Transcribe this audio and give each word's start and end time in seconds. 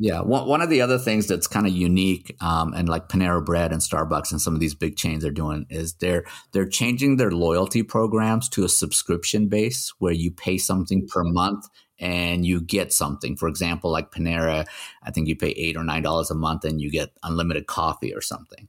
Yeah, 0.00 0.20
one, 0.20 0.46
one 0.46 0.60
of 0.60 0.70
the 0.70 0.80
other 0.80 0.98
things 0.98 1.26
that's 1.26 1.48
kind 1.48 1.66
of 1.66 1.72
unique, 1.72 2.36
um, 2.40 2.72
and 2.72 2.88
like 2.88 3.08
Panera 3.08 3.44
Bread 3.44 3.72
and 3.72 3.82
Starbucks 3.82 4.30
and 4.30 4.40
some 4.40 4.54
of 4.54 4.60
these 4.60 4.74
big 4.74 4.96
chains 4.96 5.24
are 5.24 5.32
doing 5.32 5.66
is 5.70 5.94
they're 5.94 6.24
they're 6.52 6.68
changing 6.68 7.16
their 7.16 7.32
loyalty 7.32 7.82
programs 7.82 8.48
to 8.50 8.64
a 8.64 8.68
subscription 8.68 9.48
base 9.48 9.92
where 9.98 10.12
you 10.12 10.30
pay 10.30 10.56
something 10.56 11.08
per 11.08 11.24
month 11.24 11.66
and 11.98 12.46
you 12.46 12.60
get 12.60 12.92
something. 12.92 13.36
For 13.36 13.48
example, 13.48 13.90
like 13.90 14.12
Panera, 14.12 14.66
I 15.02 15.10
think 15.10 15.26
you 15.26 15.34
pay 15.34 15.50
eight 15.50 15.76
or 15.76 15.82
nine 15.82 16.02
dollars 16.02 16.30
a 16.30 16.34
month 16.36 16.64
and 16.64 16.80
you 16.80 16.90
get 16.92 17.10
unlimited 17.24 17.66
coffee 17.66 18.14
or 18.14 18.20
something. 18.20 18.68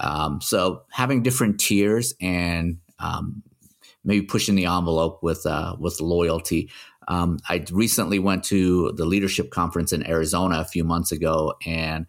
Um, 0.00 0.40
so 0.40 0.84
having 0.90 1.22
different 1.22 1.60
tiers 1.60 2.14
and 2.20 2.78
um, 2.98 3.42
maybe 4.04 4.24
pushing 4.24 4.54
the 4.54 4.66
envelope 4.66 5.22
with 5.22 5.44
uh, 5.46 5.76
with 5.78 6.00
loyalty. 6.00 6.70
Um, 7.08 7.38
I 7.48 7.64
recently 7.72 8.18
went 8.18 8.44
to 8.44 8.92
the 8.92 9.04
leadership 9.04 9.50
conference 9.50 9.92
in 9.92 10.06
Arizona 10.06 10.60
a 10.60 10.64
few 10.64 10.84
months 10.84 11.12
ago, 11.12 11.54
and 11.66 12.06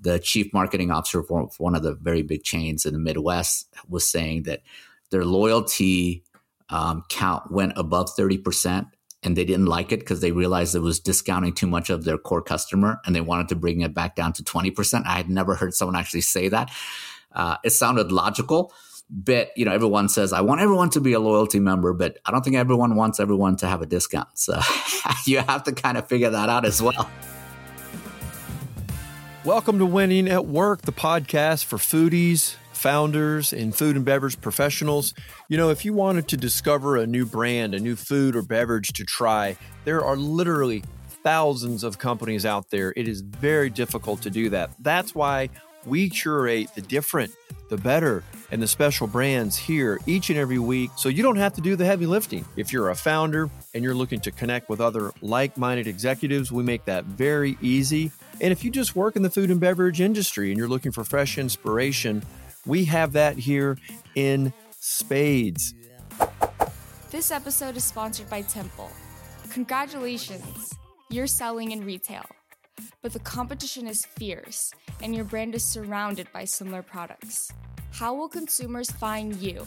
the 0.00 0.18
chief 0.18 0.52
marketing 0.52 0.90
officer 0.90 1.22
for 1.22 1.48
one 1.58 1.74
of 1.74 1.82
the 1.82 1.94
very 1.94 2.22
big 2.22 2.42
chains 2.42 2.84
in 2.84 2.92
the 2.92 2.98
Midwest 2.98 3.68
was 3.88 4.06
saying 4.06 4.44
that 4.44 4.62
their 5.10 5.24
loyalty 5.24 6.24
um, 6.68 7.04
count 7.08 7.50
went 7.50 7.72
above 7.76 8.10
thirty 8.10 8.38
percent 8.38 8.88
and 9.24 9.36
they 9.36 9.44
didn't 9.44 9.66
like 9.66 9.90
it 9.90 10.00
because 10.00 10.20
they 10.20 10.32
realized 10.32 10.74
it 10.74 10.80
was 10.80 11.00
discounting 11.00 11.54
too 11.54 11.66
much 11.66 11.88
of 11.88 12.04
their 12.04 12.18
core 12.18 12.42
customer 12.42 13.00
and 13.06 13.16
they 13.16 13.22
wanted 13.22 13.48
to 13.48 13.56
bring 13.56 13.80
it 13.80 13.94
back 13.94 14.14
down 14.14 14.34
to 14.34 14.44
20%. 14.44 15.06
I 15.06 15.16
had 15.16 15.30
never 15.30 15.54
heard 15.54 15.74
someone 15.74 15.96
actually 15.96 16.20
say 16.20 16.48
that. 16.48 16.70
Uh, 17.32 17.56
it 17.64 17.70
sounded 17.70 18.12
logical, 18.12 18.72
but 19.10 19.50
you 19.56 19.64
know, 19.64 19.72
everyone 19.72 20.08
says, 20.08 20.32
I 20.32 20.40
want 20.40 20.60
everyone 20.60 20.90
to 20.90 21.00
be 21.00 21.12
a 21.12 21.20
loyalty 21.20 21.60
member, 21.60 21.92
but 21.92 22.18
I 22.24 22.30
don't 22.30 22.42
think 22.42 22.56
everyone 22.56 22.96
wants 22.96 23.20
everyone 23.20 23.56
to 23.56 23.66
have 23.66 23.82
a 23.82 23.86
discount. 23.86 24.28
So 24.38 24.60
you 25.26 25.38
have 25.38 25.64
to 25.64 25.72
kind 25.72 25.98
of 25.98 26.08
figure 26.08 26.30
that 26.30 26.48
out 26.48 26.64
as 26.64 26.82
well. 26.82 27.10
Welcome 29.44 29.78
to 29.78 29.86
Winning 29.86 30.28
at 30.28 30.46
Work, 30.46 30.82
the 30.82 30.92
podcast 30.92 31.64
for 31.64 31.76
foodies 31.76 32.56
founders 32.84 33.54
and 33.54 33.74
food 33.74 33.96
and 33.96 34.04
beverage 34.04 34.38
professionals. 34.42 35.14
You 35.48 35.56
know, 35.56 35.70
if 35.70 35.86
you 35.86 35.94
wanted 35.94 36.28
to 36.28 36.36
discover 36.36 36.98
a 36.98 37.06
new 37.06 37.24
brand, 37.24 37.74
a 37.74 37.80
new 37.80 37.96
food 37.96 38.36
or 38.36 38.42
beverage 38.42 38.92
to 38.92 39.04
try, 39.04 39.56
there 39.86 40.04
are 40.04 40.16
literally 40.16 40.84
thousands 41.22 41.82
of 41.82 41.98
companies 41.98 42.44
out 42.44 42.68
there. 42.68 42.92
It 42.94 43.08
is 43.08 43.22
very 43.22 43.70
difficult 43.70 44.20
to 44.22 44.30
do 44.30 44.50
that. 44.50 44.72
That's 44.80 45.14
why 45.14 45.48
we 45.86 46.08
curate 46.08 46.68
the 46.74 46.80
different, 46.80 47.32
the 47.68 47.76
better, 47.76 48.22
and 48.50 48.62
the 48.62 48.68
special 48.68 49.06
brands 49.06 49.56
here 49.56 50.00
each 50.06 50.30
and 50.30 50.38
every 50.38 50.58
week 50.58 50.90
so 50.96 51.08
you 51.08 51.22
don't 51.22 51.36
have 51.36 51.54
to 51.54 51.60
do 51.60 51.76
the 51.76 51.84
heavy 51.84 52.06
lifting. 52.06 52.44
If 52.56 52.72
you're 52.72 52.90
a 52.90 52.94
founder 52.94 53.50
and 53.74 53.82
you're 53.82 53.94
looking 53.94 54.20
to 54.20 54.30
connect 54.30 54.68
with 54.68 54.80
other 54.80 55.12
like 55.22 55.56
minded 55.56 55.86
executives, 55.86 56.52
we 56.52 56.62
make 56.62 56.84
that 56.84 57.04
very 57.04 57.58
easy. 57.60 58.12
And 58.40 58.52
if 58.52 58.64
you 58.64 58.70
just 58.70 58.94
work 58.94 59.16
in 59.16 59.22
the 59.22 59.30
food 59.30 59.50
and 59.50 59.60
beverage 59.60 60.00
industry 60.00 60.50
and 60.50 60.58
you're 60.58 60.68
looking 60.68 60.92
for 60.92 61.04
fresh 61.04 61.38
inspiration, 61.38 62.22
we 62.66 62.84
have 62.86 63.12
that 63.12 63.38
here 63.38 63.78
in 64.14 64.52
spades. 64.78 65.74
This 67.10 67.30
episode 67.30 67.76
is 67.76 67.84
sponsored 67.84 68.28
by 68.28 68.42
Temple. 68.42 68.90
Congratulations, 69.50 70.74
you're 71.10 71.28
selling 71.28 71.70
in 71.70 71.84
retail. 71.84 72.24
But 73.02 73.12
the 73.12 73.20
competition 73.20 73.86
is 73.86 74.04
fierce, 74.04 74.72
and 75.02 75.14
your 75.14 75.24
brand 75.24 75.54
is 75.54 75.64
surrounded 75.64 76.26
by 76.32 76.44
similar 76.44 76.82
products. 76.82 77.52
How 77.92 78.14
will 78.14 78.28
consumers 78.28 78.90
find 78.90 79.36
you? 79.36 79.66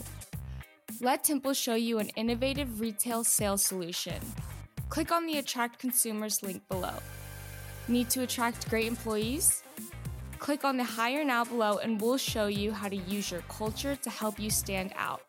Let 1.02 1.24
Temple 1.24 1.54
show 1.54 1.76
you 1.76 2.00
an 2.00 2.10
innovative 2.16 2.80
retail 2.80 3.24
sales 3.24 3.64
solution. 3.64 4.20
Click 4.90 5.12
on 5.12 5.26
the 5.26 5.38
Attract 5.38 5.80
Consumers 5.80 6.42
link 6.42 6.68
below. 6.70 6.96
Need 7.88 8.10
to 8.10 8.24
attract 8.24 8.70
great 8.70 8.88
employees? 8.88 9.64
Click 10.40 10.64
on 10.64 10.78
the 10.78 10.84
Hire 10.84 11.24
Now 11.24 11.44
below 11.44 11.78
and 11.78 12.02
we'll 12.02 12.18
show 12.18 12.48
you 12.48 12.72
how 12.72 12.90
to 12.90 12.96
use 12.96 13.32
your 13.32 13.42
culture 13.42 13.96
to 13.96 14.10
help 14.10 14.40
you 14.40 14.50
stand 14.50 14.94
out. 14.96 15.22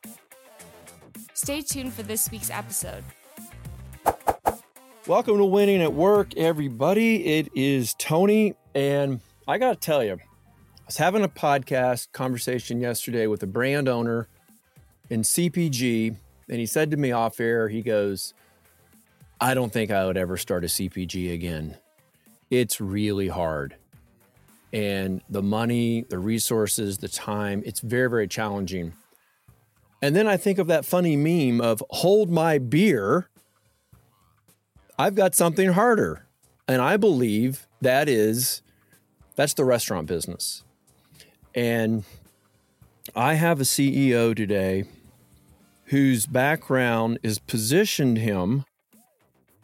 Stay 1.34 1.60
tuned 1.60 1.92
for 1.92 2.02
this 2.02 2.30
week's 2.30 2.50
episode. 2.50 3.04
Welcome 5.08 5.38
to 5.38 5.44
Winning 5.46 5.80
at 5.80 5.94
Work, 5.94 6.36
everybody. 6.36 7.24
It 7.24 7.48
is 7.54 7.94
Tony, 7.94 8.52
and 8.74 9.20
I 9.48 9.56
got 9.56 9.72
to 9.72 9.80
tell 9.80 10.04
you, 10.04 10.12
I 10.12 10.84
was 10.86 10.98
having 10.98 11.24
a 11.24 11.30
podcast 11.30 12.12
conversation 12.12 12.78
yesterday 12.78 13.26
with 13.26 13.42
a 13.42 13.46
brand 13.46 13.88
owner 13.88 14.28
in 15.08 15.22
CPG, 15.22 16.14
and 16.50 16.58
he 16.58 16.66
said 16.66 16.90
to 16.90 16.98
me 16.98 17.10
off 17.10 17.40
air, 17.40 17.70
he 17.70 17.80
goes, 17.80 18.34
I 19.40 19.54
don't 19.54 19.72
think 19.72 19.90
I 19.90 20.04
would 20.04 20.18
ever 20.18 20.36
start 20.36 20.62
a 20.64 20.66
CPG 20.66 21.32
again. 21.32 21.78
It's 22.50 22.78
really 22.78 23.28
hard 23.28 23.76
and 24.74 25.22
the 25.30 25.42
money, 25.42 26.04
the 26.10 26.18
resources, 26.18 26.98
the 26.98 27.08
time. 27.08 27.62
It's 27.64 27.80
very, 27.80 28.10
very 28.10 28.28
challenging. 28.28 28.92
And 30.02 30.14
then 30.14 30.28
I 30.28 30.36
think 30.36 30.58
of 30.58 30.66
that 30.66 30.84
funny 30.84 31.16
meme 31.16 31.62
of 31.62 31.82
hold 31.88 32.28
my 32.28 32.58
beer. 32.58 33.30
I've 34.98 35.14
got 35.14 35.34
something 35.34 35.72
harder. 35.72 36.26
And 36.66 36.82
I 36.82 36.96
believe 36.96 37.66
that 37.80 38.08
is 38.08 38.62
that's 39.36 39.54
the 39.54 39.64
restaurant 39.64 40.06
business. 40.06 40.64
And 41.54 42.04
I 43.16 43.34
have 43.34 43.60
a 43.60 43.64
CEO 43.64 44.36
today 44.36 44.84
whose 45.86 46.26
background 46.26 47.18
is 47.22 47.38
positioned 47.38 48.18
him 48.18 48.64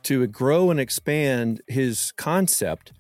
to 0.05 0.27
grow 0.27 0.71
and 0.71 0.81
expand 0.81 1.61
his 1.67 2.13
concept 2.13 2.93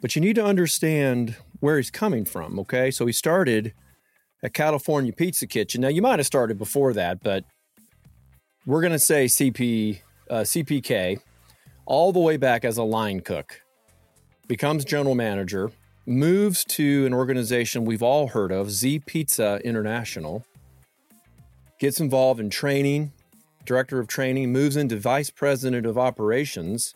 but 0.00 0.16
you 0.16 0.22
need 0.22 0.36
to 0.36 0.44
understand 0.44 1.36
where 1.60 1.76
he's 1.76 1.90
coming 1.90 2.24
from. 2.24 2.58
Okay. 2.60 2.90
So 2.90 3.06
he 3.06 3.12
started 3.12 3.74
at 4.42 4.54
California 4.54 5.12
Pizza 5.12 5.46
Kitchen. 5.46 5.82
Now, 5.82 5.88
you 5.88 6.02
might 6.02 6.18
have 6.18 6.26
started 6.26 6.58
before 6.58 6.92
that, 6.94 7.22
but 7.22 7.44
we're 8.64 8.80
going 8.80 8.92
to 8.92 8.98
say 8.98 9.26
CP, 9.26 10.00
uh, 10.30 10.40
CPK 10.40 11.20
all 11.90 12.12
the 12.12 12.20
way 12.20 12.36
back 12.36 12.64
as 12.64 12.78
a 12.78 12.84
line 12.84 13.18
cook, 13.18 13.62
becomes 14.46 14.84
general 14.84 15.16
manager, 15.16 15.72
moves 16.06 16.64
to 16.64 17.04
an 17.04 17.12
organization 17.12 17.84
we've 17.84 18.02
all 18.02 18.28
heard 18.28 18.52
of, 18.52 18.70
Z 18.70 19.00
Pizza 19.00 19.60
International, 19.64 20.44
gets 21.80 21.98
involved 21.98 22.38
in 22.38 22.48
training, 22.48 23.10
director 23.64 23.98
of 23.98 24.06
training, 24.06 24.52
moves 24.52 24.76
into 24.76 24.96
vice 24.96 25.30
president 25.30 25.84
of 25.84 25.98
operations 25.98 26.94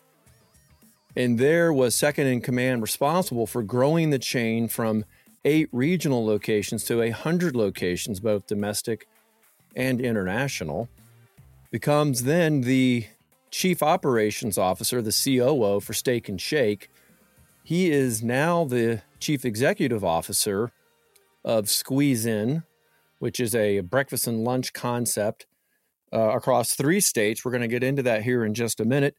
and 1.15 1.39
there 1.39 1.71
was 1.71 1.95
second 1.95 2.27
in 2.27 2.41
command 2.41 2.81
responsible 2.81 3.47
for 3.47 3.63
growing 3.63 4.09
the 4.09 4.19
chain 4.19 4.67
from 4.67 5.05
eight 5.45 5.69
regional 5.71 6.25
locations 6.25 6.83
to 6.85 7.01
a 7.01 7.09
hundred 7.11 7.55
locations, 7.55 8.19
both 8.19 8.47
domestic 8.47 9.07
and 9.75 10.01
international. 10.01 10.89
Becomes 11.71 12.23
then 12.23 12.61
the 12.61 13.07
chief 13.55 13.81
operations 13.81 14.57
officer, 14.57 15.01
the 15.01 15.15
COO 15.23 15.79
for 15.79 15.93
Steak 15.93 16.27
and 16.27 16.41
Shake. 16.41 16.89
He 17.63 17.89
is 17.89 18.21
now 18.21 18.65
the 18.65 19.01
chief 19.19 19.45
executive 19.45 20.03
officer 20.03 20.73
of 21.45 21.69
Squeeze 21.69 22.25
In, 22.25 22.63
which 23.19 23.39
is 23.39 23.55
a 23.55 23.79
breakfast 23.79 24.27
and 24.27 24.43
lunch 24.43 24.73
concept 24.73 25.45
uh, 26.11 26.35
across 26.35 26.75
three 26.75 26.99
states. 26.99 27.45
We're 27.45 27.51
going 27.51 27.61
to 27.61 27.69
get 27.69 27.81
into 27.81 28.03
that 28.03 28.23
here 28.23 28.43
in 28.43 28.53
just 28.53 28.81
a 28.81 28.85
minute. 28.85 29.15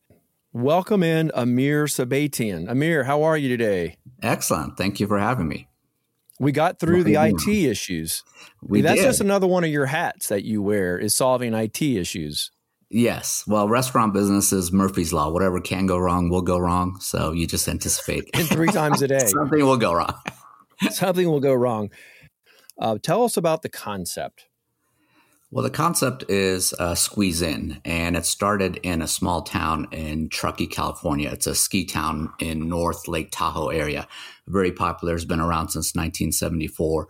Welcome 0.53 1.03
in 1.03 1.31
Amir 1.35 1.87
Sabetian. 1.87 2.69
Amir, 2.69 3.05
how 3.05 3.23
are 3.23 3.39
you 3.39 3.49
today? 3.49 3.97
Excellent. 4.23 4.77
Thank 4.77 5.01
you 5.01 5.07
for 5.07 5.19
having 5.19 5.49
me. 5.49 5.67
We 6.39 6.53
got 6.53 6.79
through 6.79 7.05
the 7.05 7.15
IT 7.15 7.49
issues. 7.49 8.23
We 8.63 8.83
That's 8.83 9.01
did. 9.01 9.07
just 9.07 9.23
another 9.23 9.47
one 9.47 9.65
of 9.65 9.71
your 9.71 9.87
hats 9.87 10.29
that 10.29 10.45
you 10.45 10.61
wear 10.61 10.99
is 10.99 11.15
solving 11.15 11.55
IT 11.55 11.81
issues. 11.81 12.51
Yes. 12.89 13.45
Well, 13.47 13.69
restaurant 13.69 14.15
business 14.15 14.53
is 14.53 14.73
Murphy's 14.73 15.13
Law. 15.13 15.31
Whatever 15.31 15.61
can 15.61 15.87
go 15.87 15.99
wrong 15.99 16.29
will 16.29 16.43
go 16.43 16.59
wrong. 16.59 16.99
So 17.01 17.33
you 17.33 17.47
just 17.47 17.69
anticipate. 17.69 18.31
and 18.35 18.49
three 18.49 18.69
times 18.69 19.03
a 19.03 19.09
day. 19.09 19.19
Something 19.27 19.65
will 19.65 19.77
go 19.77 19.93
wrong. 19.93 20.15
Something 20.91 21.29
will 21.29 21.41
go 21.41 21.55
wrong. 21.55 21.91
Uh, 22.79 22.99
tell 23.03 23.25
us 23.25 23.37
about 23.37 23.63
the 23.63 23.69
concept. 23.69 24.47
Well, 25.51 25.63
the 25.63 25.71
concept 25.71 26.25
is 26.29 26.75
uh, 26.75 26.97
Squeeze 26.97 27.41
In, 27.41 27.81
and 27.85 28.17
it 28.17 28.27
started 28.27 28.79
in 28.83 29.01
a 29.01 29.07
small 29.07 29.43
town 29.43 29.87
in 29.93 30.29
Truckee, 30.29 30.67
California. 30.67 31.31
It's 31.31 31.47
a 31.47 31.55
ski 31.55 31.85
town 31.85 32.33
in 32.41 32.69
North 32.69 33.07
Lake 33.07 33.29
Tahoe 33.31 33.69
area. 33.69 34.09
Very 34.49 34.73
popular, 34.73 35.15
has 35.15 35.25
been 35.25 35.41
around 35.41 35.69
since 35.69 35.95
1974. 35.95 37.07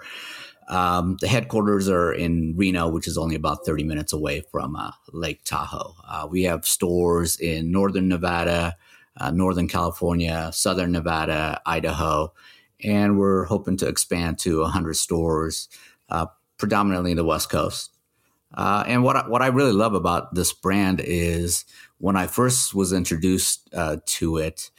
Um, 0.69 1.17
the 1.21 1.29
headquarters 1.29 1.89
are 1.89 2.13
in 2.13 2.55
Reno, 2.57 2.89
which 2.89 3.07
is 3.07 3.17
only 3.17 3.37
about 3.37 3.65
30 3.65 3.85
minutes 3.85 4.13
away 4.13 4.43
from 4.51 4.75
uh, 4.75 4.91
Lake 5.13 5.45
Tahoe. 5.45 5.95
Uh, 6.07 6.27
we 6.29 6.43
have 6.43 6.67
stores 6.67 7.39
in 7.39 7.71
Northern 7.71 8.09
Nevada, 8.09 8.77
uh, 9.17 9.31
Northern 9.31 9.69
California, 9.69 10.51
Southern 10.53 10.93
Nevada, 10.93 11.61
Idaho, 11.67 12.33
and 12.83 13.19
we're 13.19 13.45
hoping 13.45 13.77
to 13.79 13.89
expand 13.89 14.39
to 14.41 14.61
100 14.61 14.95
stores, 14.95 15.69
uh, 16.11 16.27
predominantly 16.59 17.13
in 17.13 17.17
the 17.17 17.25
West 17.25 17.49
Coast. 17.49 17.93
Uh, 18.55 18.85
and 18.87 19.03
what 19.03 19.17
I, 19.17 19.29
what 19.29 19.43
I 19.43 19.49
really 19.49 19.73
love 19.73 19.95
about 19.95 20.35
this 20.35 20.53
brand 20.53 21.01
is 21.05 21.65
when 21.99 22.17
I 22.17 22.27
first 22.27 22.75
was 22.75 22.93
introduced 22.93 23.69
uh, 23.75 23.99
to 24.07 24.39
it, 24.39 24.71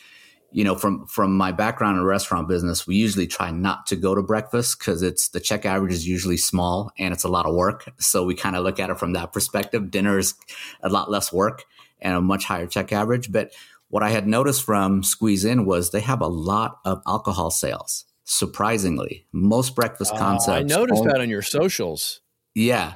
you 0.58 0.64
know, 0.64 0.74
from 0.74 1.06
from 1.06 1.38
my 1.38 1.52
background 1.52 2.00
in 2.00 2.04
restaurant 2.04 2.48
business, 2.48 2.88
we 2.88 2.96
usually 2.96 3.28
try 3.28 3.52
not 3.52 3.86
to 3.86 3.96
go 3.96 4.16
to 4.16 4.24
breakfast 4.24 4.80
because 4.80 5.04
it's 5.04 5.28
the 5.28 5.40
check 5.40 5.68
average 5.68 5.94
is 5.94 6.08
usually 6.08 6.36
small 6.36 6.92
and 6.98 7.14
it's 7.14 7.24
a 7.24 7.28
lot 7.28 7.46
of 7.46 7.54
work. 7.54 7.88
So 8.00 8.24
we 8.24 8.34
kind 8.34 8.56
of 8.56 8.64
look 8.64 8.80
at 8.80 8.90
it 8.90 8.98
from 8.98 9.14
that 9.14 9.34
perspective. 9.34 9.92
Dinner 9.92 10.18
is 10.18 10.34
a 10.82 10.90
lot 10.90 11.12
less 11.12 11.32
work 11.32 11.66
and 12.02 12.16
a 12.16 12.22
much 12.22 12.46
higher 12.46 12.66
check 12.66 12.92
average. 12.92 13.32
But 13.32 13.52
what 13.90 14.02
I 14.02 14.10
had 14.10 14.26
noticed 14.26 14.64
from 14.64 15.04
Squeeze 15.04 15.46
In 15.46 15.68
was 15.68 15.92
they 15.92 16.00
have 16.00 16.22
a 16.22 16.28
lot 16.28 16.80
of 16.84 17.04
alcohol 17.06 17.52
sales. 17.52 18.06
Surprisingly, 18.24 19.28
most 19.32 19.76
breakfast 19.76 20.16
uh, 20.16 20.18
concepts. 20.18 20.74
I 20.74 20.76
noticed 20.76 21.02
only, 21.02 21.14
that 21.14 21.22
on 21.22 21.30
your 21.30 21.44
socials. 21.44 22.22
Yeah. 22.56 22.94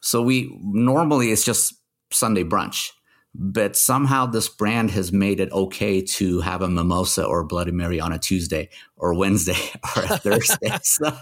So 0.00 0.22
we 0.22 0.58
normally 0.62 1.32
it's 1.32 1.44
just 1.44 1.74
Sunday 2.10 2.44
brunch 2.44 2.92
but 3.34 3.74
somehow 3.74 4.26
this 4.26 4.48
brand 4.48 4.92
has 4.92 5.12
made 5.12 5.40
it 5.40 5.50
okay 5.50 6.00
to 6.00 6.40
have 6.40 6.62
a 6.62 6.68
mimosa 6.68 7.24
or 7.24 7.42
Bloody 7.42 7.72
Mary 7.72 7.98
on 7.98 8.12
a 8.12 8.18
Tuesday 8.18 8.68
or 8.96 9.12
Wednesday 9.12 9.58
or 9.96 10.04
a 10.04 10.18
Thursday. 10.18 10.78
so, 10.82 11.12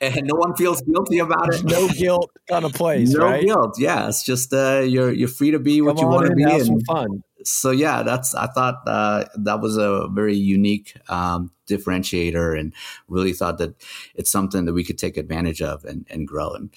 and 0.00 0.26
no 0.26 0.36
one 0.36 0.54
feels 0.54 0.80
guilty 0.82 1.18
about 1.18 1.52
it. 1.52 1.64
No 1.64 1.88
guilt 1.88 2.30
kind 2.48 2.64
of 2.64 2.72
place. 2.74 3.12
no 3.12 3.24
right? 3.24 3.44
guilt. 3.44 3.76
Yeah, 3.78 4.06
it's 4.06 4.24
just 4.24 4.52
uh, 4.52 4.82
you're 4.86 5.12
you're 5.12 5.28
free 5.28 5.50
to 5.50 5.58
be 5.58 5.82
what 5.82 5.96
Come 5.96 6.04
you 6.04 6.10
want 6.10 6.26
to 6.28 6.34
be. 6.34 6.42
Have 6.44 6.52
and, 6.52 6.66
some 6.66 6.80
fun. 6.82 7.24
So 7.42 7.72
yeah, 7.72 8.04
that's 8.04 8.32
I 8.34 8.46
thought 8.46 8.82
uh, 8.86 9.24
that 9.34 9.60
was 9.60 9.76
a 9.76 10.06
very 10.08 10.36
unique 10.36 10.94
um, 11.08 11.50
differentiator, 11.68 12.58
and 12.58 12.72
really 13.08 13.32
thought 13.32 13.58
that 13.58 13.74
it's 14.14 14.30
something 14.30 14.66
that 14.66 14.72
we 14.72 14.84
could 14.84 14.98
take 14.98 15.16
advantage 15.16 15.62
of 15.62 15.84
and, 15.84 16.06
and 16.10 16.28
grow. 16.28 16.52
And 16.52 16.70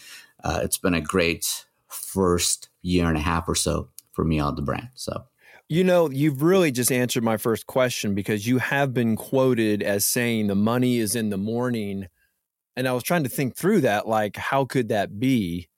uh, 0.44 0.62
it's 0.64 0.80
been 0.80 0.96
a 0.96 1.02
great 1.02 1.66
first 1.90 2.70
year 2.82 3.08
and 3.08 3.18
a 3.18 3.22
half 3.22 3.48
or 3.48 3.56
so 3.56 3.90
for 4.14 4.24
me 4.24 4.40
on 4.40 4.56
the 4.56 4.62
brand. 4.62 4.90
So, 4.94 5.26
you 5.70 5.84
know, 5.84 6.10
you've 6.10 6.42
really 6.42 6.72
just 6.72 6.92
answered 6.92 7.24
my 7.24 7.38
first 7.38 7.68
question 7.68 8.16
because 8.16 8.48
you 8.48 8.60
have 8.60 8.94
been 8.94 9.16
quoted 9.16 9.84
as 9.84 10.06
saying 10.06 10.48
the 10.48 10.56
money 10.56 11.00
is 11.00 11.16
in 11.16 11.30
the 11.30 11.38
morning. 11.38 12.08
And 12.76 12.88
I 12.88 12.94
was 12.94 13.04
trying 13.04 13.24
to 13.24 13.30
think 13.30 13.56
through 13.56 13.82
that, 13.82 14.08
like, 14.08 14.36
how 14.36 14.66
could 14.66 14.90
that 14.90 15.20
be? 15.20 15.70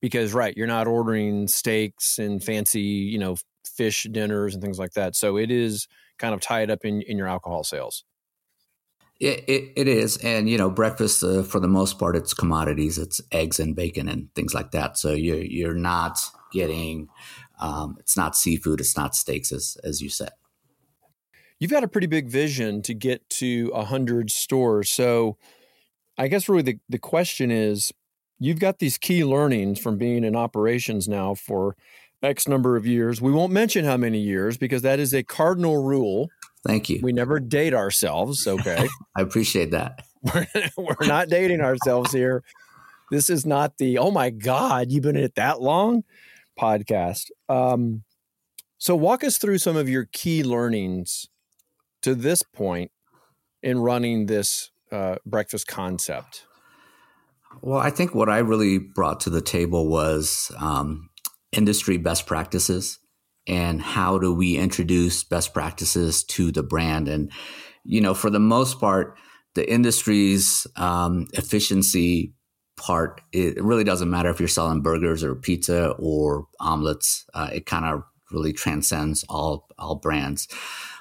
Because, 0.00 0.34
right, 0.34 0.56
you're 0.56 0.66
not 0.66 0.86
ordering 0.86 1.48
steaks 1.48 2.18
and 2.18 2.42
fancy, 2.42 2.80
you 2.80 3.18
know, 3.18 3.36
fish 3.64 4.06
dinners 4.10 4.54
and 4.54 4.62
things 4.62 4.78
like 4.78 4.92
that. 4.92 5.16
So 5.16 5.36
it 5.36 5.50
is 5.50 5.88
kind 6.18 6.34
of 6.34 6.40
tied 6.40 6.70
up 6.70 6.84
in, 6.84 7.02
in 7.02 7.16
your 7.16 7.26
alcohol 7.26 7.64
sales. 7.64 8.04
It, 9.20 9.44
it, 9.48 9.72
it 9.76 9.88
is. 9.88 10.16
And, 10.18 10.50
you 10.50 10.58
know, 10.58 10.68
breakfast, 10.68 11.22
uh, 11.24 11.44
for 11.44 11.60
the 11.60 11.68
most 11.68 11.98
part, 11.98 12.16
it's 12.16 12.34
commodities. 12.34 12.98
It's 12.98 13.20
eggs 13.32 13.58
and 13.58 13.74
bacon 13.74 14.08
and 14.08 14.28
things 14.34 14.52
like 14.52 14.72
that. 14.72 14.98
So 14.98 15.12
you're, 15.12 15.42
you're 15.42 15.74
not 15.74 16.18
getting 16.52 17.08
um, 17.60 17.96
it's 18.00 18.16
not 18.16 18.36
seafood, 18.36 18.80
it's 18.80 18.96
not 18.96 19.14
steaks, 19.14 19.52
as, 19.52 19.76
as 19.84 20.00
you 20.00 20.08
said. 20.08 20.30
You've 21.60 21.70
got 21.70 21.84
a 21.84 21.88
pretty 21.88 22.06
big 22.06 22.28
vision 22.28 22.82
to 22.82 22.94
get 22.94 23.28
to 23.30 23.70
a 23.72 23.78
100 23.78 24.30
stores. 24.30 24.90
So 24.90 25.38
I 26.18 26.28
guess 26.28 26.48
really 26.48 26.62
the, 26.62 26.78
the 26.88 26.98
question 26.98 27.50
is 27.50 27.92
you've 28.38 28.58
got 28.58 28.78
these 28.78 28.98
key 28.98 29.24
learnings 29.24 29.78
from 29.78 29.96
being 29.96 30.24
in 30.24 30.36
operations 30.36 31.08
now 31.08 31.34
for 31.34 31.76
X 32.22 32.48
number 32.48 32.76
of 32.76 32.86
years. 32.86 33.20
We 33.20 33.32
won't 33.32 33.52
mention 33.52 33.84
how 33.84 33.96
many 33.96 34.18
years 34.18 34.56
because 34.56 34.82
that 34.82 34.98
is 34.98 35.14
a 35.14 35.22
cardinal 35.22 35.82
rule. 35.82 36.28
Thank 36.66 36.88
you. 36.88 37.00
We 37.02 37.12
never 37.12 37.38
date 37.38 37.74
ourselves. 37.74 38.46
Okay. 38.46 38.88
I 39.16 39.20
appreciate 39.20 39.70
that. 39.72 40.04
We're, 40.34 40.46
we're 40.78 41.06
not 41.06 41.28
dating 41.28 41.60
ourselves 41.60 42.10
here. 42.10 42.42
This 43.10 43.28
is 43.28 43.44
not 43.44 43.76
the, 43.76 43.98
oh 43.98 44.10
my 44.10 44.30
God, 44.30 44.90
you've 44.90 45.02
been 45.02 45.16
in 45.16 45.24
it 45.24 45.34
that 45.34 45.60
long 45.60 46.02
podcast. 46.58 47.30
Um, 47.48 48.04
so, 48.78 48.94
walk 48.94 49.24
us 49.24 49.38
through 49.38 49.58
some 49.58 49.76
of 49.76 49.88
your 49.88 50.08
key 50.12 50.42
learnings 50.42 51.26
to 52.02 52.14
this 52.14 52.42
point 52.42 52.90
in 53.62 53.78
running 53.78 54.26
this 54.26 54.70
uh, 54.92 55.16
breakfast 55.24 55.66
concept. 55.66 56.46
Well, 57.62 57.78
I 57.78 57.90
think 57.90 58.14
what 58.14 58.28
I 58.28 58.38
really 58.38 58.78
brought 58.78 59.20
to 59.20 59.30
the 59.30 59.40
table 59.40 59.88
was 59.88 60.52
um, 60.58 61.08
industry 61.52 61.96
best 61.96 62.26
practices 62.26 62.98
and 63.46 63.80
how 63.80 64.18
do 64.18 64.34
we 64.34 64.56
introduce 64.56 65.24
best 65.24 65.54
practices 65.54 66.24
to 66.24 66.50
the 66.50 66.62
brand. 66.62 67.08
And, 67.08 67.30
you 67.84 68.00
know, 68.00 68.14
for 68.14 68.30
the 68.30 68.40
most 68.40 68.80
part, 68.80 69.16
the 69.54 69.70
industry's 69.70 70.66
um, 70.76 71.26
efficiency 71.34 72.34
part, 72.76 73.20
it 73.32 73.62
really 73.62 73.84
doesn't 73.84 74.10
matter 74.10 74.30
if 74.30 74.40
you're 74.40 74.48
selling 74.48 74.82
burgers 74.82 75.22
or 75.22 75.34
pizza 75.34 75.90
or 75.98 76.46
omelets. 76.60 77.26
Uh, 77.34 77.50
it 77.52 77.66
kind 77.66 77.84
of 77.84 78.02
really 78.30 78.52
transcends 78.52 79.24
all 79.28 79.68
all 79.78 79.96
brands. 79.96 80.48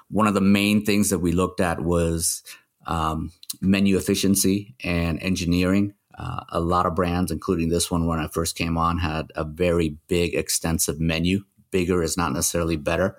One 0.09 0.27
of 0.27 0.33
the 0.33 0.41
main 0.41 0.85
things 0.85 1.09
that 1.09 1.19
we 1.19 1.31
looked 1.31 1.59
at 1.59 1.81
was 1.81 2.43
um, 2.85 3.31
menu 3.61 3.97
efficiency 3.97 4.75
and 4.83 5.21
engineering. 5.21 5.93
Uh, 6.17 6.43
a 6.49 6.59
lot 6.59 6.85
of 6.85 6.93
brands, 6.93 7.31
including 7.31 7.69
this 7.69 7.89
one 7.89 8.05
when 8.05 8.19
I 8.19 8.27
first 8.27 8.55
came 8.55 8.77
on, 8.77 8.99
had 8.99 9.31
a 9.35 9.43
very 9.43 9.97
big, 10.07 10.35
extensive 10.35 10.99
menu. 10.99 11.43
Bigger 11.71 12.03
is 12.03 12.17
not 12.17 12.33
necessarily 12.33 12.75
better. 12.75 13.17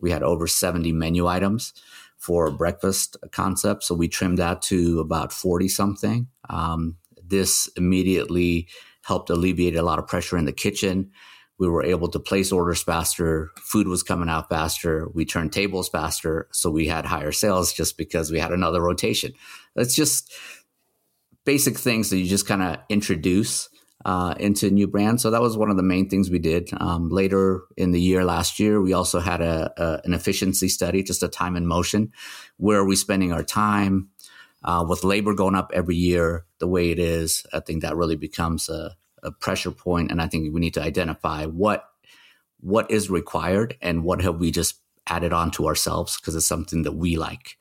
We 0.00 0.10
had 0.10 0.24
over 0.24 0.48
70 0.48 0.92
menu 0.92 1.28
items 1.28 1.72
for 2.18 2.50
breakfast 2.50 3.16
concept. 3.30 3.84
So 3.84 3.94
we 3.94 4.08
trimmed 4.08 4.38
that 4.38 4.62
to 4.62 4.98
about 4.98 5.32
40 5.32 5.68
something. 5.68 6.28
Um, 6.50 6.96
this 7.32 7.68
immediately 7.76 8.68
helped 9.02 9.30
alleviate 9.30 9.74
a 9.74 9.82
lot 9.82 9.98
of 9.98 10.06
pressure 10.06 10.38
in 10.38 10.44
the 10.44 10.52
kitchen. 10.52 11.10
We 11.58 11.68
were 11.68 11.84
able 11.84 12.08
to 12.08 12.20
place 12.20 12.52
orders 12.52 12.82
faster. 12.82 13.50
Food 13.58 13.88
was 13.88 14.02
coming 14.02 14.28
out 14.28 14.48
faster. 14.48 15.08
We 15.14 15.24
turned 15.24 15.52
tables 15.52 15.88
faster. 15.88 16.48
So 16.52 16.70
we 16.70 16.86
had 16.86 17.04
higher 17.04 17.32
sales 17.32 17.72
just 17.72 17.96
because 17.96 18.30
we 18.30 18.38
had 18.38 18.52
another 18.52 18.80
rotation. 18.80 19.32
It's 19.74 19.96
just 19.96 20.32
basic 21.44 21.76
things 21.76 22.10
that 22.10 22.18
you 22.18 22.28
just 22.28 22.46
kind 22.46 22.62
of 22.62 22.76
introduce 22.88 23.68
uh, 24.04 24.34
into 24.38 24.70
new 24.70 24.88
brands. 24.88 25.22
So 25.22 25.30
that 25.30 25.40
was 25.40 25.56
one 25.56 25.70
of 25.70 25.76
the 25.76 25.82
main 25.82 26.08
things 26.08 26.30
we 26.30 26.38
did. 26.38 26.70
Um, 26.78 27.08
later 27.08 27.62
in 27.76 27.92
the 27.92 28.00
year, 28.00 28.24
last 28.24 28.58
year, 28.58 28.80
we 28.80 28.92
also 28.92 29.20
had 29.20 29.40
a, 29.40 29.72
a, 29.76 30.00
an 30.04 30.14
efficiency 30.14 30.68
study, 30.68 31.02
just 31.02 31.22
a 31.22 31.28
time 31.28 31.56
and 31.56 31.68
motion. 31.68 32.12
Where 32.56 32.78
are 32.78 32.86
we 32.86 32.96
spending 32.96 33.32
our 33.32 33.44
time? 33.44 34.08
Uh, 34.64 34.84
with 34.88 35.04
labor 35.04 35.34
going 35.34 35.54
up 35.54 35.70
every 35.74 35.96
year 35.96 36.44
the 36.58 36.68
way 36.68 36.90
it 36.90 36.98
is, 36.98 37.44
I 37.52 37.60
think 37.60 37.82
that 37.82 37.96
really 37.96 38.16
becomes 38.16 38.68
a, 38.68 38.94
a 39.22 39.32
pressure 39.32 39.72
point, 39.72 40.10
and 40.10 40.22
I 40.22 40.28
think 40.28 40.52
we 40.52 40.60
need 40.60 40.74
to 40.74 40.82
identify 40.82 41.46
what 41.46 41.88
what 42.60 42.88
is 42.90 43.10
required 43.10 43.76
and 43.82 44.04
what 44.04 44.22
have 44.22 44.36
we 44.36 44.52
just 44.52 44.80
added 45.08 45.32
on 45.32 45.50
to 45.50 45.66
ourselves 45.66 46.16
because 46.16 46.36
it's 46.36 46.46
something 46.46 46.82
that 46.84 46.92
we 46.92 47.16
like. 47.16 47.58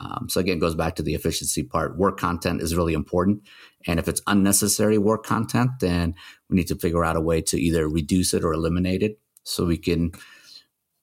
Um, 0.00 0.28
so 0.30 0.40
again, 0.40 0.56
it 0.56 0.60
goes 0.60 0.74
back 0.74 0.96
to 0.96 1.02
the 1.02 1.14
efficiency 1.14 1.62
part. 1.62 1.98
Work 1.98 2.18
content 2.18 2.62
is 2.62 2.74
really 2.74 2.94
important, 2.94 3.42
and 3.86 3.98
if 3.98 4.08
it's 4.08 4.22
unnecessary 4.26 4.96
work 4.96 5.24
content, 5.26 5.70
then 5.80 6.14
we 6.48 6.56
need 6.56 6.68
to 6.68 6.76
figure 6.76 7.04
out 7.04 7.16
a 7.16 7.20
way 7.20 7.42
to 7.42 7.60
either 7.60 7.88
reduce 7.88 8.32
it 8.32 8.42
or 8.42 8.54
eliminate 8.54 9.02
it, 9.02 9.20
so 9.42 9.66
we 9.66 9.76
can 9.76 10.12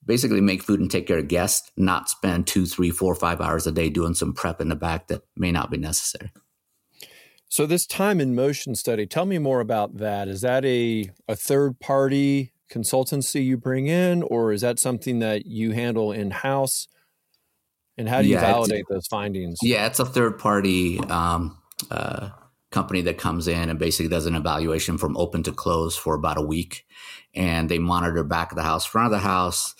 basically 0.05 0.41
make 0.41 0.63
food 0.63 0.79
and 0.79 0.89
take 0.89 1.07
care 1.07 1.19
of 1.19 1.27
guests, 1.27 1.71
not 1.77 2.09
spend 2.09 2.47
two, 2.47 2.65
three, 2.65 2.91
four, 2.91 3.15
five 3.15 3.41
hours 3.41 3.67
a 3.67 3.71
day 3.71 3.89
doing 3.89 4.13
some 4.13 4.33
prep 4.33 4.61
in 4.61 4.69
the 4.69 4.75
back 4.75 5.07
that 5.07 5.23
may 5.35 5.51
not 5.51 5.71
be 5.71 5.77
necessary. 5.77 6.31
So 7.47 7.65
this 7.65 7.85
time 7.85 8.19
and 8.19 8.35
motion 8.35 8.75
study, 8.75 9.05
tell 9.05 9.25
me 9.25 9.37
more 9.37 9.59
about 9.59 9.97
that. 9.97 10.27
Is 10.27 10.41
that 10.41 10.65
a, 10.65 11.09
a 11.27 11.35
third 11.35 11.79
party 11.79 12.51
consultancy 12.71 13.45
you 13.45 13.57
bring 13.57 13.87
in, 13.87 14.23
or 14.23 14.51
is 14.51 14.61
that 14.61 14.79
something 14.79 15.19
that 15.19 15.45
you 15.45 15.71
handle 15.71 16.11
in 16.11 16.31
house? 16.31 16.87
And 17.97 18.09
how 18.09 18.21
do 18.21 18.27
you 18.27 18.33
yeah, 18.33 18.41
validate 18.41 18.85
those 18.89 19.07
findings? 19.07 19.59
Yeah, 19.61 19.85
it's 19.85 19.99
a 19.99 20.05
third 20.05 20.37
party 20.37 20.99
um, 21.01 21.57
uh, 21.89 22.29
company 22.75 23.01
that 23.03 23.17
comes 23.17 23.47
in 23.47 23.69
and 23.69 23.79
basically 23.79 24.09
does 24.09 24.25
an 24.25 24.35
evaluation 24.35 24.97
from 24.97 25.15
open 25.15 25.41
to 25.43 25.53
close 25.53 25.95
for 25.95 26.13
about 26.13 26.37
a 26.37 26.41
week. 26.41 26.85
And 27.33 27.69
they 27.69 27.79
monitor 27.79 28.23
back 28.25 28.51
of 28.51 28.57
the 28.57 28.63
house, 28.63 28.85
front 28.85 29.05
of 29.05 29.11
the 29.11 29.25
house. 29.25 29.73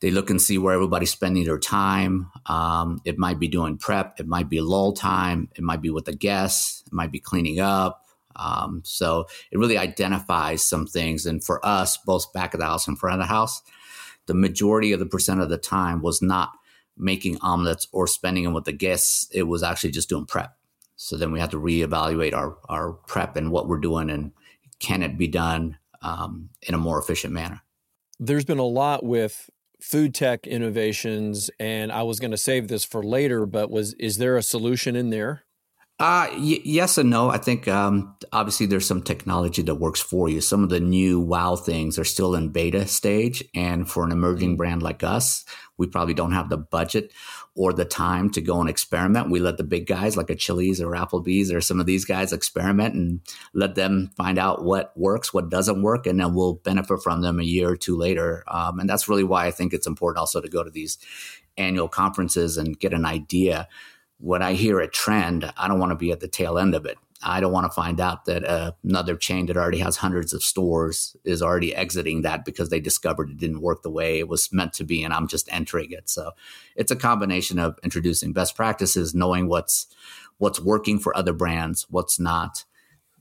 They 0.00 0.12
look 0.12 0.30
and 0.30 0.40
see 0.40 0.56
where 0.56 0.74
everybody's 0.74 1.10
spending 1.10 1.44
their 1.44 1.58
time. 1.58 2.30
Um, 2.46 3.00
it 3.04 3.18
might 3.18 3.40
be 3.40 3.48
doing 3.48 3.78
prep. 3.78 4.20
It 4.20 4.28
might 4.28 4.48
be 4.48 4.60
lull 4.60 4.92
time. 4.92 5.48
It 5.56 5.64
might 5.64 5.82
be 5.82 5.90
with 5.90 6.04
the 6.04 6.14
guests. 6.14 6.84
It 6.86 6.92
might 6.92 7.10
be 7.10 7.18
cleaning 7.18 7.58
up. 7.58 8.04
Um, 8.36 8.82
so 8.84 9.26
it 9.50 9.58
really 9.58 9.78
identifies 9.78 10.62
some 10.62 10.86
things. 10.86 11.26
And 11.26 11.42
for 11.42 11.64
us, 11.66 11.96
both 11.96 12.32
back 12.32 12.54
of 12.54 12.60
the 12.60 12.66
house 12.66 12.86
and 12.86 12.96
front 12.96 13.20
of 13.20 13.26
the 13.26 13.32
house, 13.34 13.60
the 14.26 14.34
majority 14.34 14.92
of 14.92 15.00
the 15.00 15.06
percent 15.06 15.40
of 15.40 15.48
the 15.48 15.58
time 15.58 16.00
was 16.00 16.22
not 16.22 16.52
making 16.96 17.38
omelets 17.40 17.88
or 17.90 18.06
spending 18.06 18.44
them 18.44 18.54
with 18.54 18.66
the 18.66 18.72
guests. 18.72 19.28
It 19.32 19.44
was 19.44 19.62
actually 19.62 19.90
just 19.92 20.08
doing 20.08 20.26
prep. 20.26 20.55
So 20.96 21.16
then 21.16 21.30
we 21.30 21.40
had 21.40 21.50
to 21.52 21.60
reevaluate 21.60 22.34
our 22.34 22.56
our 22.68 22.92
prep 22.92 23.36
and 23.36 23.50
what 23.50 23.68
we're 23.68 23.78
doing 23.78 24.10
and 24.10 24.32
can 24.78 25.02
it 25.02 25.16
be 25.16 25.28
done 25.28 25.78
um, 26.02 26.50
in 26.62 26.74
a 26.74 26.78
more 26.78 26.98
efficient 26.98 27.32
manner. 27.32 27.62
There's 28.18 28.44
been 28.44 28.58
a 28.58 28.64
lot 28.64 29.04
with 29.04 29.50
food 29.80 30.14
tech 30.14 30.46
innovations, 30.46 31.50
and 31.60 31.92
I 31.92 32.02
was 32.02 32.18
going 32.18 32.30
to 32.30 32.36
save 32.36 32.68
this 32.68 32.84
for 32.84 33.02
later, 33.02 33.46
but 33.46 33.70
was 33.70 33.94
is 33.94 34.16
there 34.18 34.36
a 34.36 34.42
solution 34.42 34.96
in 34.96 35.10
there? 35.10 35.42
Uh, 35.98 36.28
y- 36.32 36.60
yes 36.62 36.98
and 36.98 37.08
no. 37.08 37.30
I 37.30 37.38
think 37.38 37.66
um, 37.68 38.14
obviously 38.30 38.66
there's 38.66 38.86
some 38.86 39.02
technology 39.02 39.62
that 39.62 39.76
works 39.76 40.00
for 40.00 40.28
you. 40.28 40.42
Some 40.42 40.62
of 40.62 40.68
the 40.68 40.80
new 40.80 41.18
wow 41.20 41.56
things 41.56 41.98
are 41.98 42.04
still 42.04 42.34
in 42.34 42.50
beta 42.50 42.86
stage. 42.86 43.42
And 43.54 43.88
for 43.88 44.04
an 44.04 44.12
emerging 44.12 44.50
mm-hmm. 44.50 44.56
brand 44.56 44.82
like 44.82 45.02
us, 45.02 45.44
we 45.78 45.86
probably 45.86 46.12
don't 46.12 46.32
have 46.32 46.50
the 46.50 46.58
budget 46.58 47.12
or 47.56 47.72
the 47.72 47.86
time 47.86 48.28
to 48.30 48.40
go 48.42 48.60
and 48.60 48.68
experiment. 48.68 49.30
We 49.30 49.40
let 49.40 49.56
the 49.56 49.64
big 49.64 49.86
guys 49.86 50.16
like 50.16 50.28
a 50.28 50.34
Chili's 50.34 50.80
or 50.80 50.90
Applebee's 50.90 51.50
or 51.50 51.62
some 51.62 51.80
of 51.80 51.86
these 51.86 52.04
guys 52.04 52.32
experiment 52.32 52.94
and 52.94 53.20
let 53.54 53.74
them 53.74 54.10
find 54.14 54.38
out 54.38 54.62
what 54.62 54.96
works, 54.96 55.32
what 55.32 55.48
doesn't 55.48 55.82
work, 55.82 56.06
and 56.06 56.20
then 56.20 56.34
we'll 56.34 56.54
benefit 56.54 57.02
from 57.02 57.22
them 57.22 57.40
a 57.40 57.44
year 57.44 57.70
or 57.70 57.76
two 57.76 57.96
later. 57.96 58.44
Um, 58.46 58.78
and 58.78 58.88
that's 58.88 59.08
really 59.08 59.24
why 59.24 59.46
I 59.46 59.50
think 59.50 59.72
it's 59.72 59.86
important 59.86 60.20
also 60.20 60.42
to 60.42 60.48
go 60.48 60.62
to 60.62 60.70
these 60.70 60.98
annual 61.56 61.88
conferences 61.88 62.58
and 62.58 62.78
get 62.78 62.92
an 62.92 63.06
idea. 63.06 63.68
When 64.18 64.42
I 64.42 64.52
hear 64.52 64.78
a 64.80 64.88
trend, 64.88 65.50
I 65.56 65.66
don't 65.66 65.78
want 65.78 65.92
to 65.92 65.96
be 65.96 66.12
at 66.12 66.20
the 66.20 66.28
tail 66.28 66.58
end 66.58 66.74
of 66.74 66.84
it. 66.84 66.98
I 67.22 67.40
don't 67.40 67.52
want 67.52 67.66
to 67.66 67.74
find 67.74 68.00
out 68.00 68.24
that 68.26 68.44
uh, 68.44 68.72
another 68.84 69.16
chain 69.16 69.46
that 69.46 69.56
already 69.56 69.78
has 69.78 69.96
hundreds 69.96 70.32
of 70.32 70.42
stores 70.42 71.16
is 71.24 71.42
already 71.42 71.74
exiting 71.74 72.22
that 72.22 72.44
because 72.44 72.68
they 72.68 72.80
discovered 72.80 73.30
it 73.30 73.38
didn't 73.38 73.62
work 73.62 73.82
the 73.82 73.90
way 73.90 74.18
it 74.18 74.28
was 74.28 74.52
meant 74.52 74.72
to 74.74 74.84
be, 74.84 75.02
and 75.02 75.14
I'm 75.14 75.26
just 75.26 75.48
entering 75.52 75.92
it. 75.92 76.08
So 76.08 76.32
it's 76.74 76.90
a 76.90 76.96
combination 76.96 77.58
of 77.58 77.78
introducing 77.82 78.32
best 78.32 78.54
practices, 78.54 79.14
knowing 79.14 79.48
what's 79.48 79.86
what's 80.38 80.60
working 80.60 80.98
for 80.98 81.16
other 81.16 81.32
brands, 81.32 81.86
what's 81.88 82.18
not. 82.18 82.64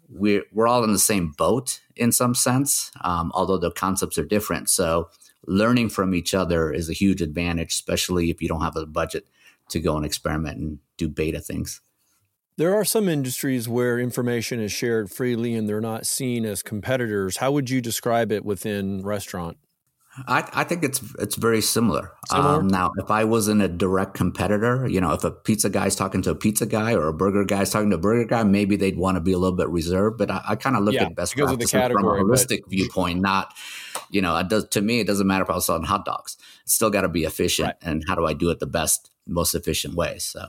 We're 0.09 0.43
we're 0.51 0.67
all 0.67 0.83
in 0.83 0.93
the 0.93 0.99
same 0.99 1.31
boat 1.37 1.81
in 1.95 2.11
some 2.11 2.35
sense, 2.35 2.91
um, 3.01 3.31
although 3.33 3.57
the 3.57 3.71
concepts 3.71 4.17
are 4.17 4.25
different. 4.25 4.69
So 4.69 5.09
learning 5.47 5.89
from 5.89 6.13
each 6.13 6.33
other 6.33 6.71
is 6.71 6.89
a 6.89 6.93
huge 6.93 7.21
advantage, 7.21 7.71
especially 7.71 8.29
if 8.29 8.41
you 8.41 8.47
don't 8.47 8.61
have 8.61 8.75
a 8.75 8.85
budget 8.85 9.27
to 9.69 9.79
go 9.79 9.95
and 9.95 10.05
experiment 10.05 10.57
and 10.59 10.79
do 10.97 11.07
beta 11.09 11.39
things. 11.39 11.81
There 12.57 12.73
are 12.73 12.85
some 12.85 13.09
industries 13.09 13.67
where 13.67 13.99
information 13.99 14.61
is 14.61 14.71
shared 14.71 15.11
freely 15.11 15.55
and 15.55 15.67
they're 15.67 15.81
not 15.81 16.05
seen 16.05 16.45
as 16.45 16.63
competitors. 16.63 17.37
How 17.37 17.51
would 17.51 17.69
you 17.69 17.81
describe 17.81 18.31
it 18.31 18.45
within 18.45 19.03
restaurant? 19.03 19.57
I, 20.29 20.49
I 20.53 20.63
think 20.63 20.81
it's 20.85 21.01
it's 21.19 21.35
very 21.35 21.59
similar. 21.59 22.13
similar? 22.29 22.61
Um, 22.61 22.69
now, 22.69 22.91
if 22.97 23.11
I 23.11 23.25
wasn't 23.25 23.61
a 23.61 23.67
direct 23.67 24.13
competitor, 24.13 24.87
you 24.87 25.01
know, 25.01 25.11
if 25.11 25.25
a 25.25 25.31
pizza 25.31 25.69
guy's 25.69 25.93
talking 25.97 26.21
to 26.21 26.29
a 26.29 26.35
pizza 26.35 26.65
guy 26.65 26.93
or 26.93 27.07
a 27.09 27.13
burger 27.13 27.43
guy's 27.43 27.69
talking 27.69 27.89
to 27.89 27.97
a 27.97 27.99
burger 27.99 28.23
guy, 28.23 28.43
maybe 28.43 28.77
they'd 28.77 28.95
want 28.97 29.15
to 29.15 29.21
be 29.21 29.33
a 29.33 29.37
little 29.37 29.57
bit 29.57 29.67
reserved. 29.67 30.17
But 30.17 30.31
I, 30.31 30.41
I 30.49 30.55
kind 30.55 30.77
of 30.77 30.83
look 30.83 30.93
Yeah, 30.95 31.03
at 31.07 31.15
best 31.15 31.35
because 31.35 31.51
of 31.51 31.59
the 31.59 31.67
practices 31.67 31.91
from 32.01 32.05
a 32.05 32.23
holistic 32.23 32.61
viewpoint. 32.69 33.19
Not, 33.19 33.53
you 34.09 34.21
know, 34.21 34.37
it 34.37 34.47
does 34.47 34.65
to 34.69 34.81
me. 34.81 35.01
It 35.01 35.07
doesn't 35.07 35.27
matter 35.27 35.43
if 35.43 35.49
I 35.49 35.55
was 35.55 35.65
selling 35.65 35.83
hot 35.83 36.05
dogs. 36.05 36.37
It's 36.63 36.73
still 36.73 36.89
got 36.89 37.01
to 37.01 37.09
be 37.09 37.25
efficient, 37.25 37.65
Right. 37.67 37.75
and 37.81 38.01
how 38.07 38.15
do 38.15 38.25
I 38.25 38.31
do 38.31 38.49
it 38.51 38.59
the 38.59 38.67
best, 38.67 39.11
most 39.27 39.53
efficient 39.53 39.95
way? 39.95 40.19
So. 40.19 40.45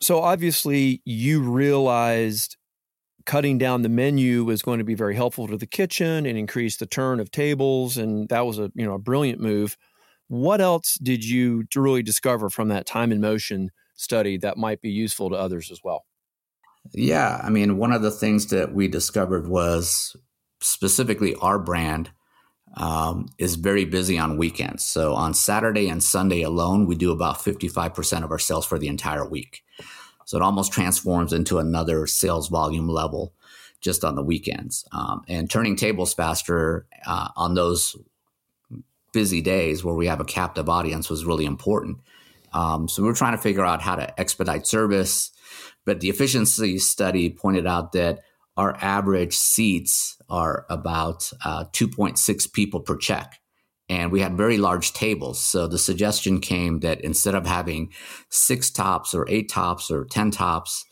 So 0.00 0.20
obviously, 0.20 1.02
you 1.04 1.42
realized 1.42 2.56
cutting 3.26 3.58
down 3.58 3.82
the 3.82 3.88
menu 3.88 4.44
was 4.44 4.62
going 4.62 4.78
to 4.78 4.84
be 4.84 4.94
very 4.94 5.14
helpful 5.14 5.46
to 5.46 5.56
the 5.56 5.66
kitchen 5.66 6.26
and 6.26 6.38
increase 6.38 6.76
the 6.76 6.86
turn 6.86 7.20
of 7.20 7.30
tables, 7.30 7.96
and 7.96 8.28
that 8.28 8.46
was 8.46 8.58
a 8.58 8.72
you 8.74 8.84
know 8.84 8.94
a 8.94 8.98
brilliant 8.98 9.40
move. 9.40 9.76
What 10.28 10.60
else 10.60 10.94
did 10.94 11.24
you 11.24 11.64
really 11.74 12.02
discover 12.02 12.50
from 12.50 12.68
that 12.68 12.86
time 12.86 13.12
and 13.12 13.20
motion 13.20 13.70
study 13.94 14.38
that 14.38 14.56
might 14.56 14.80
be 14.80 14.90
useful 14.90 15.30
to 15.30 15.36
others 15.36 15.70
as 15.70 15.80
well? 15.82 16.04
Yeah, 16.92 17.40
I 17.42 17.50
mean, 17.50 17.76
one 17.76 17.92
of 17.92 18.02
the 18.02 18.10
things 18.10 18.46
that 18.46 18.72
we 18.72 18.88
discovered 18.88 19.48
was 19.48 20.16
specifically 20.60 21.34
our 21.36 21.58
brand 21.58 22.10
um, 22.76 23.28
is 23.38 23.56
very 23.56 23.84
busy 23.84 24.18
on 24.18 24.36
weekends. 24.36 24.84
So 24.84 25.14
on 25.14 25.34
Saturday 25.34 25.88
and 25.88 26.02
Sunday 26.02 26.42
alone, 26.42 26.86
we 26.86 26.94
do 26.94 27.10
about 27.12 27.38
55% 27.38 28.24
of 28.24 28.30
our 28.30 28.38
sales 28.38 28.66
for 28.66 28.78
the 28.78 28.88
entire 28.88 29.26
week. 29.26 29.64
So 30.24 30.36
it 30.36 30.42
almost 30.42 30.72
transforms 30.72 31.32
into 31.32 31.58
another 31.58 32.06
sales 32.06 32.48
volume 32.48 32.88
level 32.88 33.32
just 33.80 34.04
on 34.04 34.14
the 34.14 34.22
weekends. 34.22 34.84
Um, 34.92 35.24
and 35.26 35.50
turning 35.50 35.74
tables 35.74 36.14
faster 36.14 36.86
uh, 37.06 37.28
on 37.36 37.54
those 37.54 37.96
busy 39.12 39.40
days 39.40 39.82
where 39.82 39.94
we 39.94 40.06
have 40.06 40.20
a 40.20 40.24
captive 40.24 40.68
audience 40.68 41.10
was 41.10 41.24
really 41.24 41.46
important. 41.46 41.98
Um, 42.52 42.88
so 42.88 43.02
we 43.02 43.08
we're 43.08 43.14
trying 43.14 43.36
to 43.36 43.42
figure 43.42 43.64
out 43.64 43.80
how 43.80 43.96
to 43.96 44.20
expedite 44.20 44.66
service. 44.66 45.30
But 45.84 46.00
the 46.00 46.10
efficiency 46.10 46.78
study 46.78 47.30
pointed 47.30 47.66
out 47.66 47.92
that 47.92 48.20
our 48.56 48.76
average 48.80 49.34
seats 49.34 50.19
are 50.30 50.66
about 50.70 51.30
uh, 51.44 51.64
2.6 51.72 52.52
people 52.52 52.80
per 52.80 52.96
check. 52.96 53.40
And 53.88 54.12
we 54.12 54.20
had 54.20 54.36
very 54.36 54.56
large 54.56 54.92
tables. 54.92 55.40
So 55.40 55.66
the 55.66 55.78
suggestion 55.78 56.40
came 56.40 56.80
that 56.80 57.00
instead 57.00 57.34
of 57.34 57.44
having 57.44 57.92
six 58.28 58.70
tops 58.70 59.14
or 59.14 59.28
eight 59.28 59.48
tops 59.48 59.90
or 59.90 60.04
10 60.04 60.30
tops, 60.30 60.84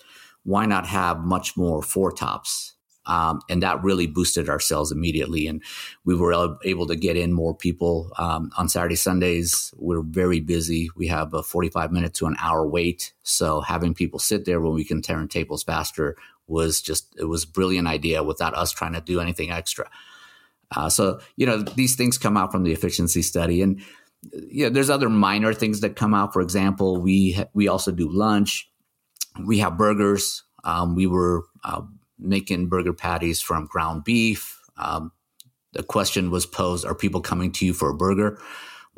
why 0.42 0.66
not 0.66 0.86
have 0.86 1.20
much 1.20 1.56
more 1.56 1.80
four 1.80 2.10
tops? 2.10 2.74
Um, 3.06 3.40
and 3.48 3.62
that 3.62 3.82
really 3.82 4.06
boosted 4.06 4.48
our 4.48 4.60
sales 4.60 4.92
immediately. 4.92 5.46
And 5.46 5.62
we 6.04 6.14
were 6.14 6.58
able 6.64 6.86
to 6.86 6.96
get 6.96 7.16
in 7.16 7.32
more 7.32 7.54
people 7.54 8.12
um, 8.18 8.50
on 8.58 8.68
Saturday, 8.68 8.96
Sundays. 8.96 9.72
We're 9.76 10.02
very 10.02 10.40
busy. 10.40 10.90
We 10.94 11.06
have 11.06 11.32
a 11.32 11.42
45 11.42 11.90
minute 11.90 12.14
to 12.14 12.26
an 12.26 12.36
hour 12.38 12.66
wait. 12.66 13.14
So 13.22 13.60
having 13.62 13.94
people 13.94 14.18
sit 14.18 14.44
there 14.44 14.60
when 14.60 14.74
we 14.74 14.84
can 14.84 15.00
turn 15.00 15.28
tables 15.28 15.62
faster 15.62 16.16
was 16.48 16.80
just, 16.80 17.14
it 17.18 17.24
was 17.24 17.44
a 17.44 17.48
brilliant 17.48 17.86
idea 17.86 18.22
without 18.22 18.54
us 18.54 18.72
trying 18.72 18.94
to 18.94 19.00
do 19.00 19.20
anything 19.20 19.50
extra. 19.50 19.88
Uh, 20.74 20.88
so, 20.88 21.20
you 21.36 21.46
know, 21.46 21.62
these 21.62 21.96
things 21.96 22.18
come 22.18 22.36
out 22.36 22.52
from 22.52 22.64
the 22.64 22.72
efficiency 22.72 23.22
study. 23.22 23.62
And, 23.62 23.80
you 24.32 24.64
know, 24.64 24.70
there's 24.70 24.90
other 24.90 25.08
minor 25.08 25.54
things 25.54 25.80
that 25.80 25.96
come 25.96 26.14
out. 26.14 26.32
For 26.32 26.42
example, 26.42 27.00
we, 27.00 27.32
ha- 27.32 27.48
we 27.54 27.68
also 27.68 27.92
do 27.92 28.10
lunch. 28.10 28.70
We 29.46 29.58
have 29.58 29.78
burgers. 29.78 30.42
Um, 30.64 30.94
we 30.94 31.06
were 31.06 31.44
uh, 31.64 31.82
making 32.18 32.68
burger 32.68 32.92
patties 32.92 33.40
from 33.40 33.66
ground 33.66 34.04
beef. 34.04 34.60
Um, 34.76 35.12
the 35.72 35.82
question 35.82 36.30
was 36.30 36.46
posed 36.46 36.84
Are 36.84 36.94
people 36.94 37.20
coming 37.20 37.52
to 37.52 37.66
you 37.66 37.72
for 37.72 37.90
a 37.90 37.94
burger? 37.94 38.40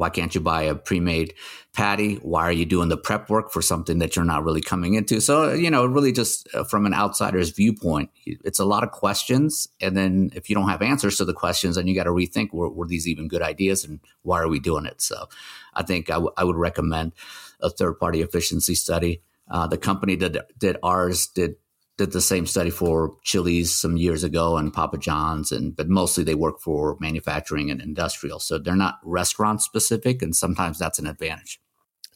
Why 0.00 0.08
can't 0.08 0.34
you 0.34 0.40
buy 0.40 0.62
a 0.62 0.74
pre 0.74 0.98
made 0.98 1.34
patty? 1.74 2.14
Why 2.22 2.44
are 2.44 2.52
you 2.52 2.64
doing 2.64 2.88
the 2.88 2.96
prep 2.96 3.28
work 3.28 3.52
for 3.52 3.60
something 3.60 3.98
that 3.98 4.16
you're 4.16 4.24
not 4.24 4.44
really 4.44 4.62
coming 4.62 4.94
into? 4.94 5.20
So, 5.20 5.52
you 5.52 5.70
know, 5.70 5.84
really 5.84 6.10
just 6.10 6.48
uh, 6.54 6.64
from 6.64 6.86
an 6.86 6.94
outsider's 6.94 7.50
viewpoint, 7.50 8.08
it's 8.24 8.58
a 8.58 8.64
lot 8.64 8.82
of 8.82 8.92
questions. 8.92 9.68
And 9.78 9.94
then 9.94 10.30
if 10.34 10.48
you 10.48 10.54
don't 10.54 10.70
have 10.70 10.80
answers 10.80 11.18
to 11.18 11.26
the 11.26 11.34
questions, 11.34 11.76
then 11.76 11.86
you 11.86 11.94
got 11.94 12.04
to 12.04 12.12
rethink 12.12 12.54
were, 12.54 12.70
were 12.70 12.86
these 12.86 13.06
even 13.06 13.28
good 13.28 13.42
ideas 13.42 13.84
and 13.84 14.00
why 14.22 14.40
are 14.40 14.48
we 14.48 14.58
doing 14.58 14.86
it? 14.86 15.02
So 15.02 15.28
I 15.74 15.82
think 15.82 16.08
I, 16.08 16.14
w- 16.14 16.32
I 16.34 16.44
would 16.44 16.56
recommend 16.56 17.12
a 17.60 17.68
third 17.68 18.00
party 18.00 18.22
efficiency 18.22 18.74
study. 18.74 19.20
Uh, 19.50 19.66
the 19.66 19.76
company 19.76 20.16
that 20.16 20.58
did 20.58 20.78
ours 20.82 21.26
did 21.26 21.56
did 22.00 22.12
the 22.12 22.20
same 22.22 22.46
study 22.46 22.70
for 22.70 23.14
Chili's 23.24 23.74
some 23.74 23.98
years 23.98 24.24
ago 24.24 24.56
and 24.56 24.72
Papa 24.72 24.96
John's, 24.96 25.52
and 25.52 25.76
but 25.76 25.90
mostly 25.90 26.24
they 26.24 26.34
work 26.34 26.58
for 26.58 26.96
manufacturing 26.98 27.70
and 27.70 27.78
industrial, 27.78 28.38
so 28.38 28.58
they're 28.58 28.74
not 28.74 29.00
restaurant 29.04 29.60
specific, 29.60 30.22
and 30.22 30.34
sometimes 30.34 30.78
that's 30.78 30.98
an 30.98 31.06
advantage. 31.06 31.60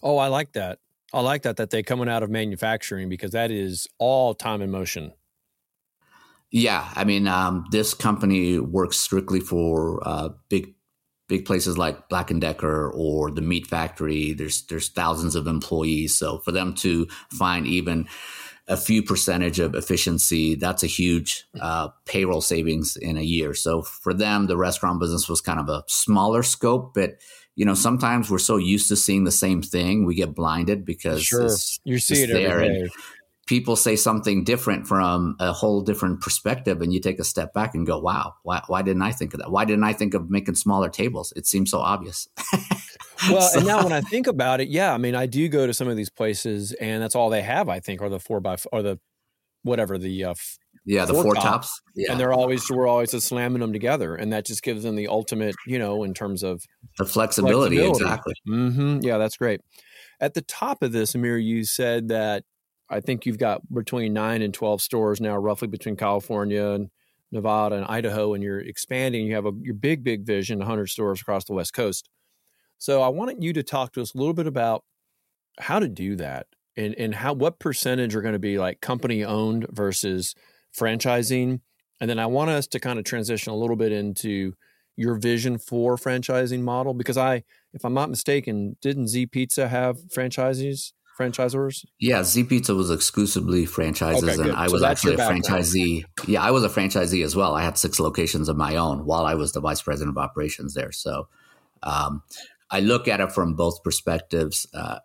Oh, 0.03 0.17
I 0.17 0.29
like 0.29 0.55
that. 0.55 0.79
I 1.13 1.21
like 1.21 1.43
that 1.43 1.59
that 1.59 1.69
they 1.69 1.83
coming 1.83 2.09
out 2.09 2.23
of 2.23 2.31
manufacturing 2.31 3.11
because 3.11 3.33
that 3.33 3.51
is 3.51 3.87
all 3.99 4.33
time 4.33 4.63
and 4.63 4.73
motion. 4.73 5.13
Yeah, 6.51 6.89
I 6.95 7.05
mean, 7.05 7.29
um, 7.29 7.67
this 7.71 7.93
company 7.93 8.59
works 8.59 8.99
strictly 8.99 9.41
for 9.41 10.01
uh, 10.09 10.31
big 10.49 10.75
big 11.29 11.45
places 11.45 11.77
like 11.77 12.09
Black 12.09 12.31
and 12.31 12.41
Decker 12.41 12.91
or 12.91 13.31
the 13.31 13.43
Meat 13.43 13.67
Factory. 13.67 14.33
There's 14.33 14.65
there's 14.67 14.89
thousands 14.89 15.35
of 15.35 15.47
employees, 15.47 16.17
so 16.17 16.39
for 16.39 16.53
them 16.53 16.73
to 16.77 17.07
find 17.31 17.67
even 17.67 18.09
a 18.67 18.77
few 18.77 19.03
percentage 19.03 19.61
of 19.61 19.75
efficiency, 19.75 20.55
that's 20.55 20.83
a 20.83 20.87
huge 20.87 21.47
uh, 21.61 21.89
payroll 22.07 22.41
savings 22.41 22.97
in 22.97 23.17
a 23.19 23.23
year. 23.23 23.55
So 23.55 23.83
for 23.83 24.15
them, 24.15 24.47
the 24.47 24.57
restaurant 24.57 25.01
business 25.01 25.29
was 25.29 25.41
kind 25.41 25.61
of 25.61 25.69
a 25.69 25.85
smaller 25.87 26.43
scope, 26.43 26.95
but 26.95 27.21
you 27.57 27.65
know 27.65 27.75
sometimes 27.75 28.31
we're 28.31 28.39
so 28.39 28.57
used 28.57 28.89
to 28.89 28.97
seeing 28.97 29.25
the 29.25 29.31
same 29.33 29.63
thing, 29.63 30.05
we 30.07 30.15
get 30.15 30.35
blinded 30.35 30.85
because 30.85 31.23
Sure, 31.23 31.45
it's 31.45 31.79
you 31.85 31.99
see 31.99 32.23
it 32.23 32.33
there, 32.33 32.61
day. 32.61 32.67
and 32.67 32.91
people 33.47 33.77
say 33.77 33.97
something 33.97 34.45
different 34.45 34.87
from 34.87 35.37
a 35.39 35.53
whole 35.53 35.83
different 35.83 36.21
perspective 36.21 36.81
and 36.81 36.93
you 36.93 37.01
take 37.01 37.19
a 37.19 37.25
step 37.25 37.53
back 37.53 37.75
and 37.75 37.87
go 37.87 37.99
wow 37.99 38.35
why, 38.43 38.63
why 38.69 38.81
didn't 38.83 39.03
i 39.03 39.13
think 39.13 39.35
of 39.35 39.41
that 39.41 39.51
why 39.51 39.65
didn't 39.65 39.85
i 39.85 39.93
think 39.93 40.15
of 40.15 40.31
making 40.31 40.55
smaller 40.55 40.89
tables 40.89 41.33
it 41.37 41.47
seems 41.47 41.71
so 41.71 41.79
obvious 41.79 42.27
Well, 43.31 43.49
So- 43.49 43.59
and 43.59 43.67
now 43.67 43.83
when 43.83 43.93
I 43.93 44.01
think 44.11 44.27
about 44.27 44.61
it, 44.61 44.69
yeah, 44.69 44.93
I 44.93 44.99
mean, 44.99 45.15
I 45.15 45.27
do 45.27 45.49
go 45.49 45.67
to 45.67 45.75
some 45.75 45.89
of 45.89 45.97
these 45.97 46.11
places, 46.11 46.73
and 46.75 47.03
that's 47.03 47.15
all 47.15 47.31
they 47.31 47.43
have. 47.43 47.69
I 47.69 47.81
think, 47.81 48.03
are 48.03 48.09
the 48.09 48.21
four 48.21 48.41
by 48.41 48.57
or 48.73 48.83
the 48.83 48.99
whatever 49.63 49.97
the 49.99 50.25
uh, 50.25 50.35
yeah 50.85 51.07
the 51.07 51.15
four 51.15 51.23
four 51.23 51.35
top, 51.35 51.45
tops 51.45 51.81
yeah 51.97 52.11
and 52.11 52.21
they're 52.21 52.35
always 52.35 52.71
we're 52.71 52.87
always 52.87 53.11
just 53.11 53.27
slamming 53.29 53.61
them 53.61 53.73
together, 53.73 54.15
and 54.15 54.33
that 54.33 54.45
just 54.47 54.63
gives 54.63 54.83
them 54.83 54.97
the 54.97 55.09
ultimate, 55.09 55.55
you 55.67 55.79
know, 55.79 56.05
in 56.05 56.15
terms 56.15 56.43
of 56.43 56.63
the 56.99 57.05
flexibility, 57.05 57.77
flexibility. 57.77 58.05
exactly 58.05 58.35
hmm 58.47 58.99
yeah, 59.03 59.19
that's 59.19 59.37
great. 59.37 59.61
At 60.21 60.35
the 60.35 60.43
top 60.43 60.83
of 60.83 60.93
this, 60.93 61.15
Amir, 61.15 61.39
you 61.39 61.65
said 61.65 62.09
that 62.09 62.45
I 62.91 63.01
think 63.01 63.27
you've 63.27 63.39
got 63.39 63.63
between 63.73 64.13
nine 64.13 64.43
and 64.43 64.53
twelve 64.53 64.83
stores 64.83 65.21
now, 65.21 65.37
roughly 65.37 65.69
between 65.69 65.97
California 65.97 66.67
and 66.69 66.91
Nevada 67.33 67.77
and 67.77 67.85
Idaho, 67.87 68.35
and 68.35 68.43
you're 68.43 68.61
expanding. 68.61 69.27
You 69.27 69.35
have 69.35 69.47
a 69.47 69.53
your 69.61 69.75
big, 69.75 70.05
big 70.05 70.25
vision, 70.25 70.59
100 70.59 70.89
stores 70.89 71.21
across 71.21 71.45
the 71.45 71.53
West 71.53 71.73
Coast. 71.73 72.09
So 72.85 73.01
I 73.01 73.09
wanted 73.09 73.43
you 73.43 73.55
to 73.55 73.63
talk 73.63 73.95
to 73.95 74.03
us 74.03 74.13
a 74.13 74.19
little 74.19 74.35
bit 74.35 74.47
about 74.47 74.85
how 75.59 75.79
to 75.79 75.89
do 75.89 76.17
that 76.17 76.49
and 76.77 76.95
and 76.97 77.15
how 77.15 77.33
what 77.33 77.59
percentage 77.59 78.15
are 78.15 78.21
going 78.21 78.35
to 78.35 78.39
be 78.39 78.59
like 78.59 78.83
company 78.83 79.25
owned 79.25 79.67
versus 79.71 80.35
franchising, 80.79 81.61
and 81.99 82.11
then 82.11 82.19
I 82.19 82.27
want 82.27 82.51
us 82.51 82.67
to 82.67 82.79
kind 82.79 82.99
of 82.99 83.07
transition 83.07 83.55
a 83.55 83.57
little 83.57 83.77
bit 83.77 83.91
into 83.91 84.53
your 84.97 85.15
vision 85.15 85.57
for 85.57 85.97
franchising 85.97 86.61
model? 86.61 86.93
Because 86.93 87.17
I, 87.17 87.45
if 87.73 87.87
I'm 87.87 87.95
not 87.95 88.11
mistaken, 88.11 88.77
didn't 88.83 89.09
Z 89.09 89.29
Pizza 89.29 89.67
have 89.67 89.97
franchisees? 90.15 90.93
franchisors? 91.19 91.87
Yeah, 92.01 92.23
Z 92.23 92.45
Pizza 92.45 92.75
was 92.75 92.91
exclusively 92.91 93.65
franchises, 93.65 94.39
okay, 94.39 94.51
and 94.51 94.53
I 94.53 94.69
was 94.69 94.83
so 94.83 94.89
actually 94.89 95.15
a 95.15 95.19
franchisee. 95.19 96.05
Yeah, 96.27 96.43
I 96.43 96.51
was 96.51 96.65
a 96.65 96.69
franchisee 96.69 97.25
as 97.25 97.35
well. 97.35 97.55
I 97.55 97.63
had 97.63 97.79
six 97.79 97.99
locations 97.99 98.51
of 98.51 98.59
my 98.59 98.77
own 98.77 99.07
while 99.07 99.25
I 99.25 99.37
was 99.37 99.53
the 99.53 99.61
vice 99.61 99.81
president 99.81 100.19
of 100.19 100.23
operations 100.23 100.75
there. 100.75 100.93
So 100.93 101.29
um, 101.85 102.23
I 102.71 102.81
look 102.81 103.09
at 103.09 103.21
it 103.21 103.33
from 103.33 103.55
both 103.55 103.83
perspectives. 103.83 104.67
Uh, 104.75 104.99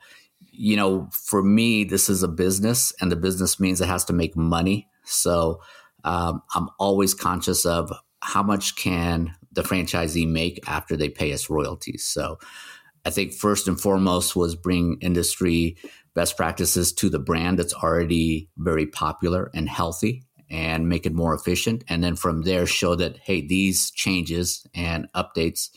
you 0.52 0.76
know, 0.76 1.10
for 1.12 1.44
me, 1.44 1.84
this 1.84 2.10
is 2.10 2.24
a 2.24 2.28
business, 2.28 2.94
and 3.00 3.12
the 3.12 3.16
business 3.16 3.60
means 3.60 3.82
it 3.82 3.88
has 3.88 4.06
to 4.06 4.14
make 4.14 4.36
money. 4.36 4.88
So 5.04 5.62
um, 6.04 6.42
I'm 6.56 6.70
always 6.80 7.14
conscious 7.14 7.66
of 7.66 7.92
how 8.22 8.44
much 8.44 8.76
can 8.76 9.36
the 9.52 9.64
franchisee 9.64 10.28
make 10.28 10.60
after 10.68 10.96
they 10.96 11.10
pay 11.10 11.34
us 11.34 11.50
royalties. 11.50 12.06
So 12.06 12.40
I 13.06 13.10
think 13.10 13.34
first 13.34 13.68
and 13.68 13.80
foremost 13.80 14.36
was 14.36 14.56
bring 14.56 14.98
industry 15.02 15.78
best 16.14 16.38
practices 16.38 16.92
to 16.94 17.10
the 17.10 17.20
brand 17.20 17.58
that's 17.58 17.74
already 17.74 18.50
very 18.58 18.86
popular 18.86 19.50
and 19.54 19.70
healthy 19.70 20.24
and 20.50 20.90
make 20.90 21.06
it 21.06 21.14
more 21.14 21.34
efficient. 21.34 21.84
And 21.88 22.04
then 22.04 22.16
from 22.16 22.42
there, 22.42 22.66
show 22.66 22.96
that, 22.96 23.18
hey, 23.18 23.46
these 23.46 23.92
changes 23.92 24.66
and 24.74 25.08
updates 25.16 25.70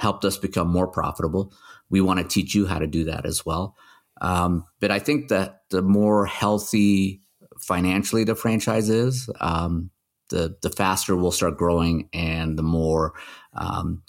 helped 0.00 0.24
us 0.24 0.38
become 0.38 0.66
more 0.66 0.88
profitable. 0.88 1.52
We 1.90 2.00
want 2.00 2.20
to 2.20 2.24
teach 2.24 2.54
you 2.54 2.66
how 2.66 2.78
to 2.78 2.86
do 2.86 3.04
that 3.04 3.26
as 3.26 3.44
well. 3.44 3.76
Um, 4.22 4.64
but 4.80 4.90
I 4.90 4.98
think 4.98 5.28
that 5.28 5.62
the 5.68 5.82
more 5.82 6.24
healthy 6.24 7.22
financially 7.58 8.24
the 8.24 8.34
franchise 8.34 8.88
is, 8.88 9.28
um, 9.40 9.90
the 10.30 10.56
the 10.62 10.70
faster 10.70 11.16
we'll 11.16 11.32
start 11.32 11.58
growing, 11.58 12.08
and 12.12 12.58
the 12.58 12.62
more 12.62 13.14
um, 13.54 14.02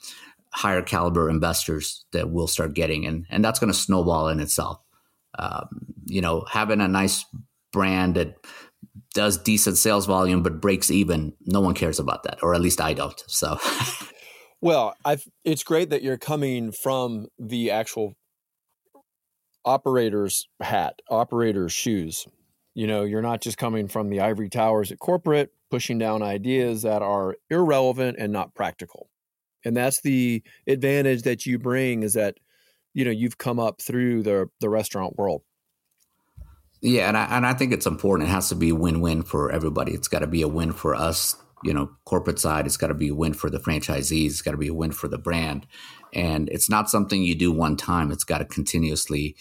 higher 0.51 0.81
caliber 0.81 1.29
investors 1.29 2.05
that 2.13 2.29
we'll 2.29 2.47
start 2.47 2.73
getting, 2.73 3.05
and 3.05 3.25
and 3.29 3.43
that's 3.43 3.59
going 3.59 3.71
to 3.71 3.77
snowball 3.77 4.29
in 4.29 4.39
itself. 4.39 4.79
Um, 5.37 5.67
you 6.05 6.21
know, 6.21 6.45
having 6.49 6.79
a 6.79 6.87
nice 6.87 7.25
brand 7.73 8.15
that 8.15 8.35
does 9.13 9.37
decent 9.37 9.77
sales 9.77 10.05
volume 10.05 10.43
but 10.43 10.61
breaks 10.61 10.91
even, 10.91 11.33
no 11.45 11.59
one 11.59 11.73
cares 11.73 11.99
about 11.99 12.23
that, 12.23 12.39
or 12.43 12.53
at 12.53 12.61
least 12.61 12.79
I 12.79 12.93
don't. 12.93 13.21
So. 13.27 13.57
Well, 14.61 14.95
I've, 15.03 15.27
it's 15.43 15.63
great 15.63 15.89
that 15.89 16.03
you're 16.03 16.17
coming 16.17 16.71
from 16.71 17.27
the 17.39 17.71
actual 17.71 18.13
operator's 19.65 20.47
hat, 20.61 21.01
operator's 21.09 21.73
shoes. 21.73 22.27
You 22.73 22.87
know, 22.87 23.03
you're 23.03 23.21
not 23.21 23.41
just 23.41 23.57
coming 23.57 23.87
from 23.87 24.09
the 24.09 24.21
ivory 24.21 24.49
towers 24.49 24.91
at 24.91 24.99
corporate, 24.99 25.51
pushing 25.69 25.97
down 25.97 26.21
ideas 26.21 26.83
that 26.83 27.01
are 27.01 27.35
irrelevant 27.49 28.17
and 28.19 28.31
not 28.31 28.53
practical. 28.53 29.09
And 29.65 29.75
that's 29.75 30.01
the 30.01 30.43
advantage 30.67 31.23
that 31.23 31.45
you 31.45 31.59
bring 31.59 32.03
is 32.03 32.13
that, 32.13 32.37
you 32.93 33.03
know, 33.03 33.11
you've 33.11 33.37
come 33.37 33.59
up 33.59 33.81
through 33.81 34.23
the 34.23 34.49
the 34.59 34.69
restaurant 34.69 35.17
world. 35.17 35.41
Yeah, 36.81 37.07
and 37.07 37.17
I, 37.17 37.25
and 37.37 37.45
I 37.45 37.53
think 37.53 37.73
it's 37.73 37.85
important. 37.85 38.29
It 38.29 38.31
has 38.31 38.49
to 38.49 38.55
be 38.55 38.69
a 38.69 38.75
win-win 38.75 39.21
for 39.21 39.51
everybody. 39.51 39.91
It's 39.93 40.07
got 40.07 40.19
to 40.19 40.27
be 40.27 40.41
a 40.41 40.47
win 40.47 40.73
for 40.73 40.95
us 40.95 41.35
you 41.63 41.73
know 41.73 41.89
corporate 42.05 42.39
side 42.39 42.65
it's 42.65 42.77
got 42.77 42.87
to 42.87 42.93
be 42.93 43.09
a 43.09 43.15
win 43.15 43.33
for 43.33 43.49
the 43.49 43.59
franchisees 43.59 44.27
it's 44.27 44.41
got 44.41 44.51
to 44.51 44.57
be 44.57 44.67
a 44.67 44.73
win 44.73 44.91
for 44.91 45.07
the 45.07 45.17
brand. 45.17 45.67
And 46.13 46.49
it's 46.49 46.69
not 46.69 46.89
something 46.89 47.23
you 47.23 47.35
do 47.35 47.51
one 47.51 47.77
time 47.77 48.11
it's 48.11 48.25
got 48.25 48.39
to 48.39 48.45
continuously 48.45 49.35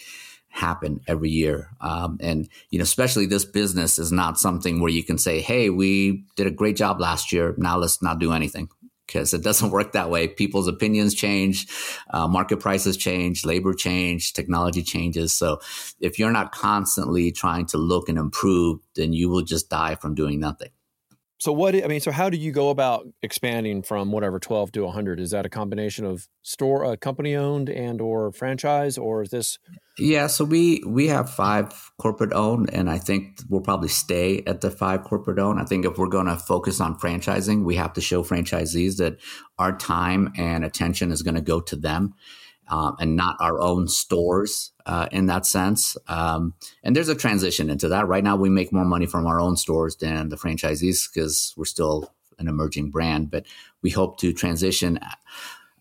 happen 0.49 1.00
every 1.07 1.31
year. 1.31 1.71
Um, 1.81 2.19
and 2.21 2.49
you 2.71 2.79
know 2.79 2.83
especially 2.83 3.27
this 3.27 3.45
business 3.45 3.99
is 3.99 4.12
not 4.12 4.39
something 4.39 4.81
where 4.81 4.91
you 4.91 5.05
can 5.05 5.19
say 5.19 5.41
hey 5.41 5.71
we 5.71 6.25
did 6.37 6.47
a 6.47 6.50
great 6.50 6.77
job 6.77 7.00
last 7.00 7.33
year 7.33 7.55
now 7.57 7.77
let's 7.79 8.03
not 8.03 8.19
do 8.19 8.33
anything. 8.33 8.69
Because 9.07 9.35
it 9.35 9.43
doesn't 9.43 9.71
work 9.73 9.93
that 9.93 10.09
way. 10.09 10.29
People's 10.29 10.69
opinions 10.69 11.15
change 11.15 11.67
uh, 12.11 12.29
market 12.29 12.59
prices 12.59 12.97
change 12.97 13.45
labor 13.45 13.75
change 13.75 14.33
technology 14.33 14.83
changes. 14.83 15.33
So 15.33 15.61
if 16.00 16.19
you're 16.19 16.31
not 16.31 16.53
constantly 16.53 17.33
trying 17.33 17.67
to 17.67 17.79
look 17.79 18.09
and 18.09 18.19
improve 18.19 18.81
then 18.95 19.12
you 19.12 19.29
will 19.29 19.43
just 19.43 19.69
die 19.69 19.95
from 19.95 20.15
doing 20.15 20.39
nothing 20.39 20.71
so 21.40 21.54
what 21.54 21.75
I 21.75 21.86
mean, 21.86 22.00
so 22.00 22.10
how 22.10 22.28
do 22.28 22.36
you 22.36 22.52
go 22.52 22.69
about 22.69 23.06
expanding 23.23 23.82
from 23.82 24.12
whatever 24.12 24.38
12 24.38 24.73
to 24.73 24.82
100? 24.82 25.19
Is 25.19 25.30
that 25.30 25.47
a 25.47 25.49
combination 25.49 26.04
of 26.04 26.28
store 26.43 26.84
uh, 26.84 26.97
company 26.97 27.34
owned 27.34 27.71
and 27.71 27.99
or 27.99 28.30
franchise 28.30 28.99
or 28.99 29.23
is 29.23 29.30
this 29.30 29.58
Yeah, 29.99 30.26
so 30.26 30.45
we 30.45 30.82
we 30.86 31.08
have 31.08 31.30
5 31.30 31.93
corporate 31.99 32.34
owned 32.34 32.69
and 32.75 32.91
I 32.91 32.99
think 32.99 33.41
we'll 33.49 33.62
probably 33.62 33.88
stay 33.88 34.43
at 34.47 34.60
the 34.60 34.71
5 34.71 35.02
corporate 35.04 35.38
owned. 35.38 35.58
I 35.58 35.65
think 35.65 35.86
if 35.86 35.97
we're 35.97 36.08
going 36.08 36.26
to 36.26 36.36
focus 36.36 36.78
on 36.78 36.99
franchising, 36.99 37.65
we 37.65 37.76
have 37.76 37.95
to 37.95 38.02
show 38.02 38.23
franchisees 38.23 38.99
that 38.99 39.17
our 39.58 39.75
time 39.75 40.34
and 40.36 40.62
attention 40.62 41.10
is 41.10 41.23
going 41.23 41.36
to 41.36 41.41
go 41.41 41.62
to 41.62 41.75
them 41.75 42.12
um, 42.71 42.97
and 43.00 43.17
not 43.17 43.37
our 43.41 43.61
own 43.61 43.89
stores 43.89 44.73
uh, 44.87 45.09
in 45.11 45.26
that 45.26 45.45
sense. 45.45 45.97
Um, 46.09 46.54
and 46.83 46.95
there's 46.95 47.09
a 47.09 47.15
transition 47.15 47.69
into 47.69 47.89
that. 47.89 48.06
Right 48.06 48.25
now, 48.25 48.37
we 48.37 48.49
make 48.49 48.73
more 48.73 48.85
money 48.85 49.06
from 49.06 49.26
our 49.26 49.41
own 49.41 49.56
stores 49.56 49.97
than 49.97 50.28
the 50.28 50.37
franchisees 50.37 51.13
because 51.13 51.52
we're 51.56 51.65
still 51.65 52.15
an 52.39 52.49
emerging 52.49 52.91
brand. 52.91 53.30
But 53.30 53.47
we 53.83 53.91
hope 53.91 54.19
to 54.21 54.33
transition 54.33 55.00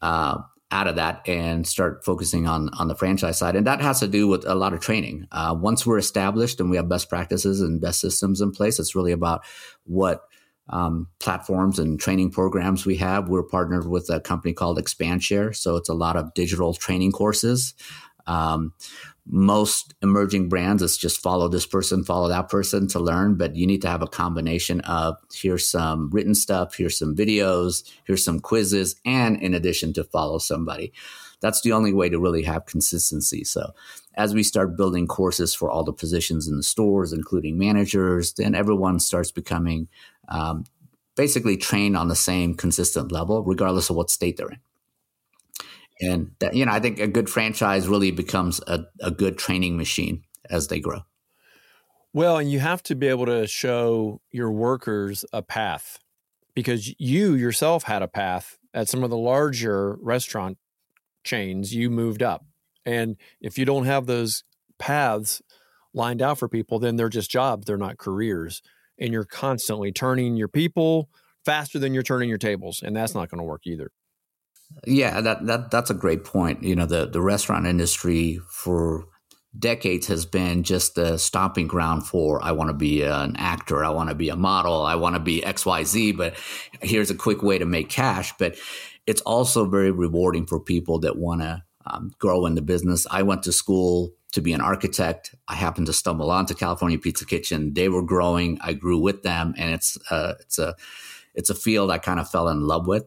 uh, 0.02 0.39
out 0.71 0.88
of 0.88 0.95
that 0.95 1.28
and 1.28 1.65
start 1.65 2.04
focusing 2.04 2.47
on 2.47 2.69
on 2.78 2.88
the 2.88 2.95
franchise 2.95 3.38
side. 3.38 3.56
And 3.56 3.67
that 3.67 3.82
has 3.82 3.99
to 4.02 4.08
do 4.08 4.28
with 4.28 4.45
a 4.45 4.56
lot 4.56 4.73
of 4.73 4.80
training. 4.80 5.28
Uh, 5.32 5.56
once 5.58 5.86
we're 5.86 5.97
established 5.97 6.60
and 6.60 6.69
we 6.69 6.78
have 6.78 6.89
best 6.89 7.10
practices 7.10 7.62
and 7.62 7.80
best 7.80 8.02
systems 8.02 8.41
in 8.41 8.52
place, 8.52 8.80
it's 8.80 8.95
really 8.95 9.12
about 9.12 9.43
what 9.86 10.28
um, 10.69 11.08
platforms 11.19 11.79
and 11.79 11.99
training 11.99 12.32
programs 12.32 12.86
we 12.86 12.97
have. 12.97 13.27
We're 13.27 13.43
partnered 13.43 13.88
with 13.88 14.10
a 14.10 14.19
company 14.19 14.53
called 14.53 14.77
Expandshare, 14.77 15.55
so 15.55 15.75
it's 15.75 15.89
a 15.89 15.93
lot 15.93 16.15
of 16.15 16.34
digital 16.34 16.73
training 16.73 17.12
courses. 17.12 17.73
Um, 18.27 18.73
most 19.25 19.93
emerging 20.01 20.49
brands, 20.49 20.82
it's 20.82 20.97
just 20.97 21.21
follow 21.21 21.47
this 21.47 21.65
person, 21.65 22.03
follow 22.03 22.29
that 22.29 22.49
person 22.49 22.88
to 22.89 22.99
learn, 22.99 23.36
but 23.36 23.55
you 23.55 23.67
need 23.67 23.82
to 23.84 23.88
have 23.88 24.01
a 24.01 24.08
combination 24.08 24.82
of 24.82 25.17
here's 25.34 25.69
some 25.69 26.10
written 26.12 26.34
stuff, 26.34 26.75
here's 26.75 26.97
some 26.97 27.15
videos, 27.15 27.84
here's 28.05 28.23
some 28.23 28.39
quizzes, 28.39 28.95
and 29.05 29.41
in 29.41 29.53
addition 29.53 29.93
to 29.93 30.03
follow 30.03 30.39
somebody. 30.39 30.93
That's 31.41 31.62
the 31.62 31.71
only 31.73 31.93
way 31.93 32.10
to 32.10 32.19
really 32.19 32.43
have 32.43 32.65
consistency. 32.65 33.43
So, 33.43 33.71
as 34.15 34.34
we 34.34 34.43
start 34.43 34.75
building 34.75 35.08
courses 35.08 35.53
for 35.53 35.69
all 35.69 35.84
the 35.84 35.93
positions 35.93 36.47
in 36.47 36.58
the 36.58 36.63
stores, 36.63 37.13
including 37.13 37.58
managers, 37.58 38.34
then 38.34 38.53
everyone 38.53 38.99
starts 38.99 39.32
becoming 39.32 39.88
um, 40.29 40.63
basically 41.15 41.57
trained 41.57 41.97
on 41.97 42.07
the 42.07 42.15
same 42.15 42.53
consistent 42.55 43.11
level, 43.11 43.43
regardless 43.43 43.89
of 43.89 43.95
what 43.95 44.09
state 44.09 44.37
they're 44.37 44.49
in. 44.49 44.59
And 46.01 46.31
that, 46.39 46.55
you 46.55 46.65
know, 46.65 46.71
I 46.71 46.79
think 46.79 46.99
a 46.99 47.07
good 47.07 47.29
franchise 47.29 47.87
really 47.89 48.11
becomes 48.11 48.61
a, 48.67 48.85
a 49.01 49.11
good 49.11 49.37
training 49.37 49.75
machine 49.75 50.23
as 50.49 50.69
they 50.69 50.79
grow. 50.79 51.01
Well, 52.13 52.37
and 52.37 52.49
you 52.49 52.59
have 52.59 52.81
to 52.83 52.95
be 52.95 53.07
able 53.07 53.25
to 53.25 53.47
show 53.47 54.21
your 54.31 54.49
workers 54.49 55.25
a 55.33 55.41
path 55.41 55.99
because 56.55 56.95
you 56.99 57.33
yourself 57.33 57.83
had 57.83 58.01
a 58.01 58.07
path 58.07 58.57
at 58.73 58.87
some 58.87 59.03
of 59.03 59.09
the 59.09 59.17
larger 59.17 59.97
restaurant 60.01 60.57
chains. 61.23 61.75
You 61.75 61.89
moved 61.89 62.23
up. 62.23 62.45
And 62.85 63.17
if 63.41 63.57
you 63.57 63.65
don't 63.65 63.85
have 63.85 64.05
those 64.05 64.45
paths 64.77 65.41
lined 65.93 66.21
out 66.21 66.37
for 66.37 66.47
people, 66.47 66.79
then 66.79 66.95
they're 66.95 67.09
just 67.09 67.29
jobs, 67.29 67.65
they're 67.65 67.77
not 67.77 67.97
careers 67.97 68.61
and 68.99 69.13
you're 69.13 69.25
constantly 69.25 69.91
turning 69.91 70.35
your 70.35 70.47
people 70.47 71.09
faster 71.45 71.79
than 71.79 71.93
you're 71.93 72.03
turning 72.03 72.29
your 72.29 72.38
tables, 72.38 72.81
and 72.83 72.95
that's 72.95 73.15
not 73.15 73.29
going 73.29 73.39
to 73.39 73.43
work 73.43 73.62
either. 73.65 73.91
Yeah, 74.85 75.21
that 75.21 75.45
that 75.47 75.71
that's 75.71 75.89
a 75.89 75.95
great 75.95 76.23
point. 76.23 76.63
You 76.63 76.75
know, 76.75 76.85
the 76.85 77.07
the 77.07 77.21
restaurant 77.21 77.65
industry 77.65 78.39
for 78.49 79.05
decades 79.57 80.07
has 80.07 80.25
been 80.25 80.63
just 80.63 80.95
the 80.95 81.17
stomping 81.17 81.67
ground 81.67 82.05
for 82.05 82.43
I 82.43 82.51
want 82.51 82.69
to 82.69 82.75
be 82.75 83.01
an 83.01 83.35
actor, 83.38 83.83
I 83.83 83.89
want 83.89 84.09
to 84.09 84.15
be 84.15 84.29
a 84.29 84.35
model, 84.35 84.83
I 84.83 84.95
want 84.95 85.15
to 85.15 85.19
be 85.19 85.41
XYZ, 85.41 86.15
but 86.15 86.35
here's 86.81 87.09
a 87.09 87.15
quick 87.15 87.41
way 87.41 87.57
to 87.57 87.65
make 87.65 87.89
cash, 87.89 88.31
but 88.38 88.55
it's 89.07 89.21
also 89.21 89.65
very 89.65 89.89
rewarding 89.89 90.45
for 90.45 90.59
people 90.59 90.99
that 90.99 91.17
want 91.17 91.41
to 91.41 91.63
um, 91.88 92.12
grow 92.19 92.45
in 92.45 92.53
the 92.53 92.62
business. 92.62 93.07
I 93.09 93.23
went 93.23 93.43
to 93.43 93.51
school 93.51 94.12
to 94.31 94.41
be 94.41 94.53
an 94.53 94.61
architect. 94.61 95.35
I 95.47 95.55
happened 95.55 95.87
to 95.87 95.93
stumble 95.93 96.31
onto 96.31 96.53
California 96.53 96.97
Pizza 96.97 97.25
Kitchen. 97.25 97.73
They 97.73 97.89
were 97.89 98.03
growing. 98.03 98.59
I 98.61 98.73
grew 98.73 98.99
with 98.99 99.23
them, 99.23 99.53
and 99.57 99.71
it's 99.71 99.97
uh, 100.11 100.33
it's 100.39 100.59
a 100.59 100.75
it's 101.33 101.49
a 101.49 101.55
field 101.55 101.91
I 101.91 101.97
kind 101.97 102.19
of 102.19 102.29
fell 102.29 102.49
in 102.49 102.61
love 102.61 102.87
with. 102.87 103.05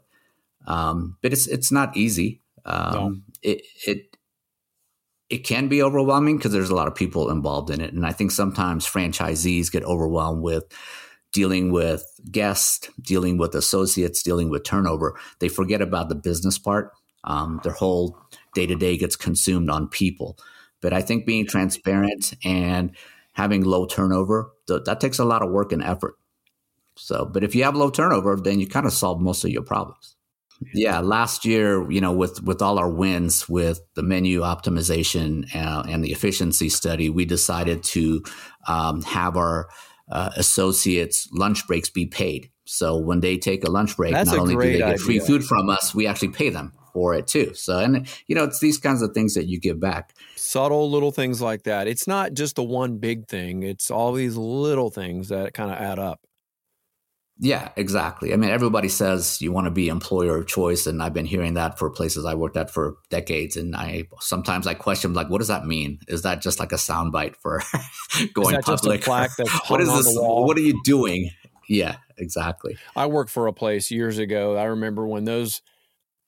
Um, 0.67 1.17
but 1.23 1.33
it's 1.33 1.47
it's 1.47 1.73
not 1.73 1.97
easy. 1.97 2.41
Um, 2.65 2.95
no. 2.95 3.17
It 3.43 3.63
it 3.87 4.17
it 5.29 5.39
can 5.39 5.69
be 5.69 5.83
overwhelming 5.83 6.37
because 6.37 6.53
there's 6.53 6.71
a 6.71 6.75
lot 6.75 6.89
of 6.89 6.95
people 6.95 7.31
involved 7.31 7.71
in 7.71 7.81
it, 7.81 7.93
and 7.93 8.07
I 8.07 8.13
think 8.13 8.31
sometimes 8.31 8.87
franchisees 8.87 9.71
get 9.71 9.85
overwhelmed 9.85 10.43
with 10.43 10.65
dealing 11.33 11.73
with 11.73 12.05
guests, 12.31 12.91
dealing 13.01 13.39
with 13.39 13.55
associates, 13.55 14.23
dealing 14.23 14.51
with 14.51 14.65
turnover. 14.65 15.19
They 15.39 15.49
forget 15.49 15.81
about 15.81 16.09
the 16.09 16.15
business 16.15 16.59
part. 16.59 16.93
Um, 17.25 17.61
their 17.63 17.73
whole 17.73 18.19
day 18.55 18.67
to 18.67 18.75
day 18.75 18.97
gets 18.97 19.17
consumed 19.17 19.71
on 19.71 19.89
people. 19.89 20.37
But 20.83 20.93
I 20.93 21.01
think 21.01 21.25
being 21.25 21.47
transparent 21.47 22.35
and 22.45 22.95
having 23.33 23.65
low 23.65 23.87
turnover, 23.87 24.53
th- 24.69 24.83
that 24.85 25.01
takes 25.01 25.19
a 25.19 25.25
lot 25.25 25.43
of 25.43 25.51
work 25.51 25.73
and 25.73 25.83
effort. 25.83 26.17
So, 26.97 27.25
but 27.25 27.43
if 27.43 27.55
you 27.55 27.65
have 27.65 27.75
low 27.75 27.89
turnover, 27.89 28.37
then 28.37 28.61
you 28.61 28.69
kind 28.69 28.85
of 28.85 28.93
solve 28.93 29.21
most 29.21 29.45
of 29.45 29.51
your 29.51 29.63
problems. 29.63 30.17
Yeah, 30.75 31.01
last 31.01 31.45
year, 31.45 31.91
you 31.91 32.01
know, 32.01 32.13
with 32.13 32.43
with 32.43 32.63
all 32.63 32.79
our 32.79 32.91
wins 32.91 33.49
with 33.49 33.81
the 33.95 34.03
menu 34.03 34.41
optimization 34.43 35.45
uh, 35.57 35.83
and 35.89 36.05
the 36.05 36.13
efficiency 36.13 36.69
study, 36.69 37.11
we 37.11 37.25
decided 37.25 37.83
to 37.85 38.23
um, 38.69 39.03
have 39.03 39.37
our 39.37 39.69
uh, 40.11 40.31
associates 40.37 41.29
lunch 41.33 41.67
breaks 41.67 41.89
be 41.89 42.07
paid. 42.07 42.51
So 42.65 42.97
when 42.97 43.21
they 43.21 43.39
take 43.39 43.65
a 43.65 43.71
lunch 43.71 43.97
break, 43.97 44.13
That's 44.13 44.31
not 44.31 44.39
only 44.39 44.55
do 44.55 44.61
they 44.61 44.79
get 44.79 44.87
idea. 44.87 44.99
free 44.99 45.19
food 45.19 45.45
from 45.45 45.69
us, 45.69 45.95
we 45.95 46.07
actually 46.07 46.29
pay 46.29 46.51
them 46.51 46.73
for 46.93 47.15
it 47.15 47.27
too. 47.27 47.55
So 47.55 47.79
and 47.79 48.09
you 48.27 48.35
know, 48.35 48.45
it's 48.45 48.61
these 48.61 48.79
kinds 48.79 49.03
of 49.03 49.13
things 49.13 49.35
that 49.35 49.47
you 49.47 49.61
give 49.61 49.81
back. 49.81 50.15
Subtle 50.37 50.91
little 50.91 51.13
things 51.13 51.41
like 51.41 51.65
that. 51.65 51.89
It's 51.89 52.07
not 52.07 52.35
just 52.35 52.57
the 52.57 52.63
one 52.63 52.99
big 52.99 53.29
thing. 53.29 53.63
It's 53.63 53.91
all 53.91 54.13
these 54.13 54.37
little 54.37 54.91
things 54.91 55.29
that 55.29 55.55
kind 55.55 55.71
of 55.71 55.79
add 55.79 55.99
up. 55.99 56.21
Yeah, 57.39 57.71
exactly. 57.77 58.33
I 58.33 58.37
mean, 58.37 58.51
everybody 58.51 58.89
says 58.89 59.41
you 59.41 59.51
want 59.51 59.65
to 59.65 59.73
be 59.73 59.89
employer 59.89 60.37
of 60.37 60.47
choice, 60.47 60.87
and 60.87 61.03
I've 61.03 61.15
been 61.15 61.27
hearing 61.27 61.55
that 61.55 61.77
for 61.77 61.91
places 61.91 62.25
I 62.25 62.35
worked 62.35 62.57
at 62.57 62.71
for 62.71 62.99
decades. 63.11 63.57
And 63.57 63.75
I 63.75 64.05
sometimes 64.21 64.69
I 64.69 64.75
question, 64.75 65.13
like, 65.13 65.29
what 65.29 65.39
does 65.39 65.49
that 65.49 65.67
mean? 65.67 65.99
Is 66.07 66.23
that 66.23 66.41
just 66.41 66.61
like 66.61 66.71
a 66.71 66.77
soundbite 66.77 67.35
for 67.37 67.61
going 68.35 68.55
that 68.55 68.65
just 68.65 68.85
a 68.85 68.99
public? 68.99 69.05
hung 69.49 69.81
is 69.81 69.93
this? 69.93 70.15
What 70.17 70.57
are 70.57 70.61
you 70.61 70.81
doing? 70.85 71.31
Yeah, 71.69 71.97
exactly. 72.17 72.77
I 72.95 73.07
worked 73.07 73.31
for 73.31 73.47
a 73.47 73.53
place 73.53 73.91
years 73.91 74.19
ago. 74.19 74.57
I 74.57 74.65
remember 74.65 75.07
when 75.07 75.25
those 75.25 75.63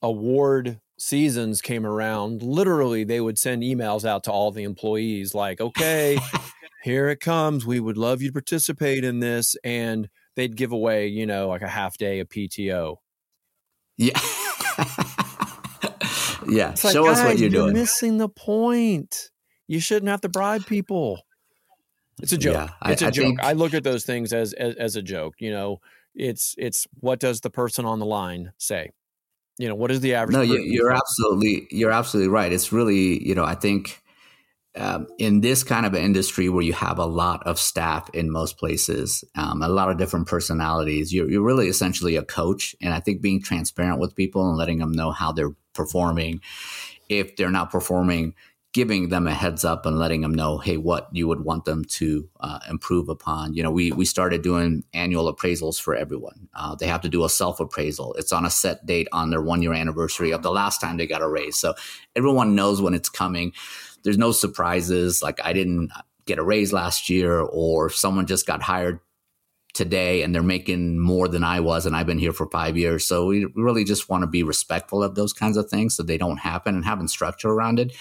award 0.04 0.80
seasons 0.98 1.60
came 1.60 1.84
around, 1.86 2.42
literally 2.42 3.02
they 3.04 3.20
would 3.20 3.38
send 3.38 3.62
emails 3.62 4.04
out 4.04 4.22
to 4.24 4.30
all 4.32 4.50
the 4.52 4.62
employees 4.64 5.34
like, 5.34 5.60
okay, 5.60 6.18
here 6.84 7.08
it 7.08 7.20
comes. 7.20 7.66
We 7.66 7.80
would 7.80 7.96
love 7.96 8.22
you 8.22 8.28
to 8.28 8.32
participate 8.32 9.02
in 9.04 9.20
this. 9.20 9.56
And 9.64 10.08
they'd 10.36 10.56
give 10.56 10.72
away, 10.72 11.08
you 11.08 11.26
know, 11.26 11.48
like 11.48 11.62
a 11.62 11.68
half 11.68 11.96
day 11.96 12.20
of 12.20 12.28
PTO. 12.28 12.96
Yeah, 13.96 14.18
yeah. 16.48 16.70
It's 16.72 16.84
like, 16.84 16.92
Show 16.92 17.06
us 17.06 17.18
what 17.18 17.30
guys, 17.30 17.40
you're 17.40 17.50
doing. 17.50 17.72
missing 17.72 18.18
the 18.18 18.28
point. 18.28 19.30
You 19.66 19.80
shouldn't 19.80 20.08
have 20.10 20.20
to 20.22 20.28
bribe 20.28 20.66
people. 20.66 21.20
It's 22.22 22.32
a 22.32 22.36
joke. 22.38 22.54
Yeah, 22.54 22.68
I- 22.82 22.92
it's 22.92 23.02
a 23.02 23.06
I 23.06 23.10
joke. 23.10 23.24
think- 23.24 23.42
I 23.42 23.52
look 23.52 23.74
at 23.74 23.82
those 23.84 24.04
things 24.04 24.32
as, 24.32 24.52
as 24.54 24.74
as 24.76 24.96
a 24.96 25.02
joke. 25.02 25.34
You 25.40 25.50
know, 25.50 25.78
it's 26.14 26.54
it's 26.58 26.86
what 27.00 27.18
does 27.20 27.40
the 27.40 27.50
person 27.50 27.84
on 27.84 27.98
the 27.98 28.06
line 28.06 28.52
say? 28.58 28.90
You 29.58 29.68
know, 29.68 29.74
what 29.74 29.90
is 29.90 30.00
the 30.00 30.14
average? 30.14 30.34
No, 30.34 30.40
person 30.40 30.64
you're 30.66 30.92
absolutely 30.92 31.68
you're 31.70 31.92
absolutely 31.92 32.30
right. 32.30 32.52
It's 32.52 32.72
really 32.72 33.26
you 33.26 33.34
know 33.34 33.44
I 33.44 33.54
think 33.54 34.02
um, 34.76 35.06
in 35.18 35.40
this 35.40 35.62
kind 35.62 35.86
of 35.86 35.94
an 35.94 36.02
industry 36.02 36.48
where 36.48 36.64
you 36.64 36.72
have 36.72 36.98
a 36.98 37.06
lot 37.06 37.46
of 37.46 37.60
staff 37.60 38.10
in 38.12 38.30
most 38.30 38.58
places, 38.58 39.22
um, 39.36 39.62
a 39.62 39.68
lot 39.68 39.88
of 39.88 39.98
different 39.98 40.26
personalities, 40.26 41.12
you're, 41.12 41.30
you're 41.30 41.44
really 41.44 41.68
essentially 41.68 42.16
a 42.16 42.24
coach. 42.24 42.74
And 42.80 42.92
I 42.92 42.98
think 42.98 43.22
being 43.22 43.40
transparent 43.40 44.00
with 44.00 44.16
people 44.16 44.48
and 44.48 44.58
letting 44.58 44.78
them 44.78 44.90
know 44.90 45.12
how 45.12 45.30
they're 45.30 45.54
performing, 45.74 46.40
if 47.08 47.36
they're 47.36 47.50
not 47.50 47.70
performing, 47.70 48.34
giving 48.74 49.08
them 49.08 49.28
a 49.28 49.32
heads 49.32 49.64
up 49.64 49.86
and 49.86 50.00
letting 50.00 50.20
them 50.20 50.34
know, 50.34 50.58
hey, 50.58 50.76
what 50.76 51.08
you 51.12 51.28
would 51.28 51.44
want 51.44 51.64
them 51.64 51.84
to 51.84 52.28
uh, 52.40 52.58
improve 52.68 53.08
upon. 53.08 53.54
You 53.54 53.62
know, 53.62 53.70
we 53.70 53.92
we 53.92 54.04
started 54.04 54.42
doing 54.42 54.82
annual 54.92 55.32
appraisals 55.32 55.80
for 55.80 55.94
everyone. 55.94 56.48
Uh, 56.54 56.74
they 56.74 56.88
have 56.88 57.00
to 57.02 57.08
do 57.08 57.24
a 57.24 57.30
self 57.30 57.60
appraisal. 57.60 58.14
It's 58.14 58.32
on 58.32 58.44
a 58.44 58.50
set 58.50 58.84
date 58.84 59.08
on 59.12 59.30
their 59.30 59.40
one 59.40 59.62
year 59.62 59.72
anniversary 59.72 60.32
of 60.32 60.42
the 60.42 60.50
last 60.50 60.80
time 60.80 60.96
they 60.96 61.06
got 61.06 61.22
a 61.22 61.28
raise, 61.28 61.56
so 61.56 61.74
everyone 62.14 62.56
knows 62.56 62.82
when 62.82 62.94
it's 62.94 63.08
coming. 63.08 63.52
There's 64.02 64.18
no 64.18 64.32
surprises. 64.32 65.22
Like 65.22 65.40
I 65.42 65.52
didn't 65.52 65.90
get 66.26 66.40
a 66.40 66.44
raise 66.44 66.72
last 66.72 67.08
year, 67.08 67.38
or 67.40 67.90
someone 67.90 68.26
just 68.26 68.44
got 68.44 68.60
hired 68.60 68.98
today 69.72 70.22
and 70.22 70.32
they're 70.34 70.42
making 70.42 70.98
more 70.98 71.28
than 71.28 71.44
I 71.44 71.60
was, 71.60 71.86
and 71.86 71.94
I've 71.94 72.06
been 72.06 72.18
here 72.18 72.32
for 72.32 72.48
five 72.50 72.76
years. 72.76 73.06
So 73.06 73.26
we 73.26 73.46
really 73.54 73.84
just 73.84 74.08
want 74.08 74.22
to 74.22 74.26
be 74.26 74.42
respectful 74.42 75.04
of 75.04 75.14
those 75.14 75.32
kinds 75.32 75.56
of 75.56 75.70
things 75.70 75.94
so 75.94 76.02
they 76.02 76.18
don't 76.18 76.38
happen 76.38 76.74
and 76.74 76.84
having 76.84 77.06
structure 77.06 77.50
around 77.50 77.78
it 77.78 77.92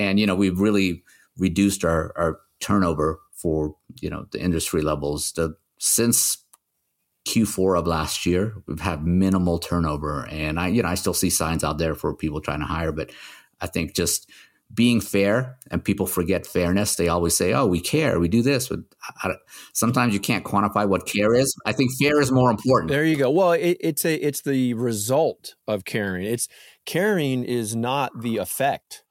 and 0.00 0.18
you 0.18 0.26
know 0.26 0.34
we've 0.34 0.58
really 0.58 1.04
reduced 1.36 1.84
our, 1.84 2.12
our 2.16 2.40
turnover 2.58 3.20
for 3.34 3.76
you 4.00 4.10
know 4.10 4.26
the 4.32 4.40
industry 4.40 4.82
levels. 4.82 5.32
The 5.32 5.54
since 5.78 6.38
q4 7.26 7.78
of 7.78 7.86
last 7.86 8.24
year 8.24 8.54
we've 8.66 8.80
had 8.80 9.06
minimal 9.06 9.58
turnover. 9.58 10.26
And 10.30 10.58
i 10.58 10.68
you 10.68 10.82
know 10.82 10.88
i 10.88 10.94
still 10.94 11.14
see 11.14 11.30
signs 11.30 11.62
out 11.62 11.78
there 11.78 11.94
for 11.94 12.14
people 12.14 12.40
trying 12.40 12.60
to 12.60 12.66
hire. 12.66 12.92
But 12.92 13.10
i 13.60 13.66
think 13.66 13.94
just 13.94 14.28
being 14.72 15.00
fair 15.00 15.58
and 15.70 15.84
people 15.84 16.06
forget 16.06 16.46
fairness 16.46 16.94
they 16.94 17.08
always 17.08 17.36
say 17.36 17.52
oh 17.52 17.66
we 17.66 17.80
care. 17.80 18.18
We 18.18 18.28
do 18.28 18.42
this. 18.42 18.68
But 18.68 18.80
sometimes 19.74 20.14
you 20.14 20.20
can't 20.20 20.44
quantify 20.44 20.88
what 20.88 21.06
care 21.06 21.34
is. 21.34 21.54
I 21.66 21.72
think 21.72 21.90
fair 22.00 22.20
is 22.20 22.32
more 22.32 22.50
important. 22.50 22.90
There 22.90 23.04
you 23.04 23.16
go. 23.16 23.30
Well, 23.30 23.52
it, 23.52 23.76
it's 23.80 24.04
a 24.04 24.14
it's 24.14 24.40
the 24.40 24.74
result 24.74 25.56
of 25.68 25.84
caring. 25.84 26.24
It's 26.24 26.48
caring 26.86 27.44
is 27.44 27.76
not 27.76 28.22
the 28.22 28.38
effect. 28.38 29.04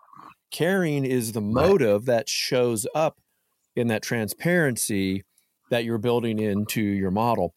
Caring 0.52 1.06
is 1.06 1.34
the 1.34 1.42
motive 1.42 2.06
that 2.06 2.28
shows 2.30 2.88
up 2.96 3.20
in 3.76 3.88
that 3.88 4.02
transparency 4.02 5.24
that 5.70 5.86
you're 5.86 5.98
building 6.00 6.40
into 6.40 6.82
your 6.82 7.12
model. 7.12 7.54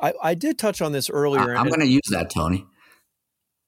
I, 0.00 0.14
I 0.22 0.34
did 0.34 0.58
touch 0.58 0.80
on 0.80 0.92
this 0.92 1.10
earlier. 1.10 1.56
I, 1.56 1.60
am 1.60 1.68
going 1.68 1.80
to 1.80 1.86
use 1.86 2.08
that 2.10 2.30
tony 2.30 2.64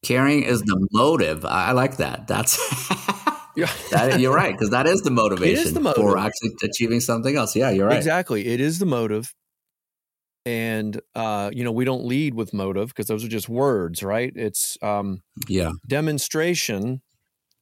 caring 0.02 0.44
is 0.44 0.62
the 0.62 0.88
motive 0.92 1.44
i, 1.44 1.66
I 1.66 1.72
like 1.72 1.98
that 1.98 2.26
that's 2.26 2.56
that, 3.90 4.20
you're 4.20 4.34
right 4.34 4.52
because 4.52 4.70
that 4.70 4.86
is 4.86 5.02
the 5.02 5.10
motivation 5.10 5.74
the 5.74 5.80
motive. 5.80 6.02
for 6.02 6.18
actually 6.18 6.50
achieving 6.62 7.00
something 7.00 7.36
else. 7.36 7.56
Yeah, 7.56 7.70
you're 7.70 7.86
right. 7.86 7.96
Exactly. 7.96 8.46
It 8.46 8.60
is 8.60 8.78
the 8.78 8.86
motive. 8.86 9.34
And 10.46 11.00
uh, 11.14 11.50
you 11.52 11.64
know, 11.64 11.72
we 11.72 11.84
don't 11.84 12.04
lead 12.04 12.34
with 12.34 12.54
motive 12.54 12.88
because 12.88 13.06
those 13.06 13.24
are 13.24 13.28
just 13.28 13.48
words, 13.48 14.02
right? 14.02 14.32
It's 14.34 14.78
um 14.82 15.22
Yeah, 15.48 15.72
demonstration 15.86 17.02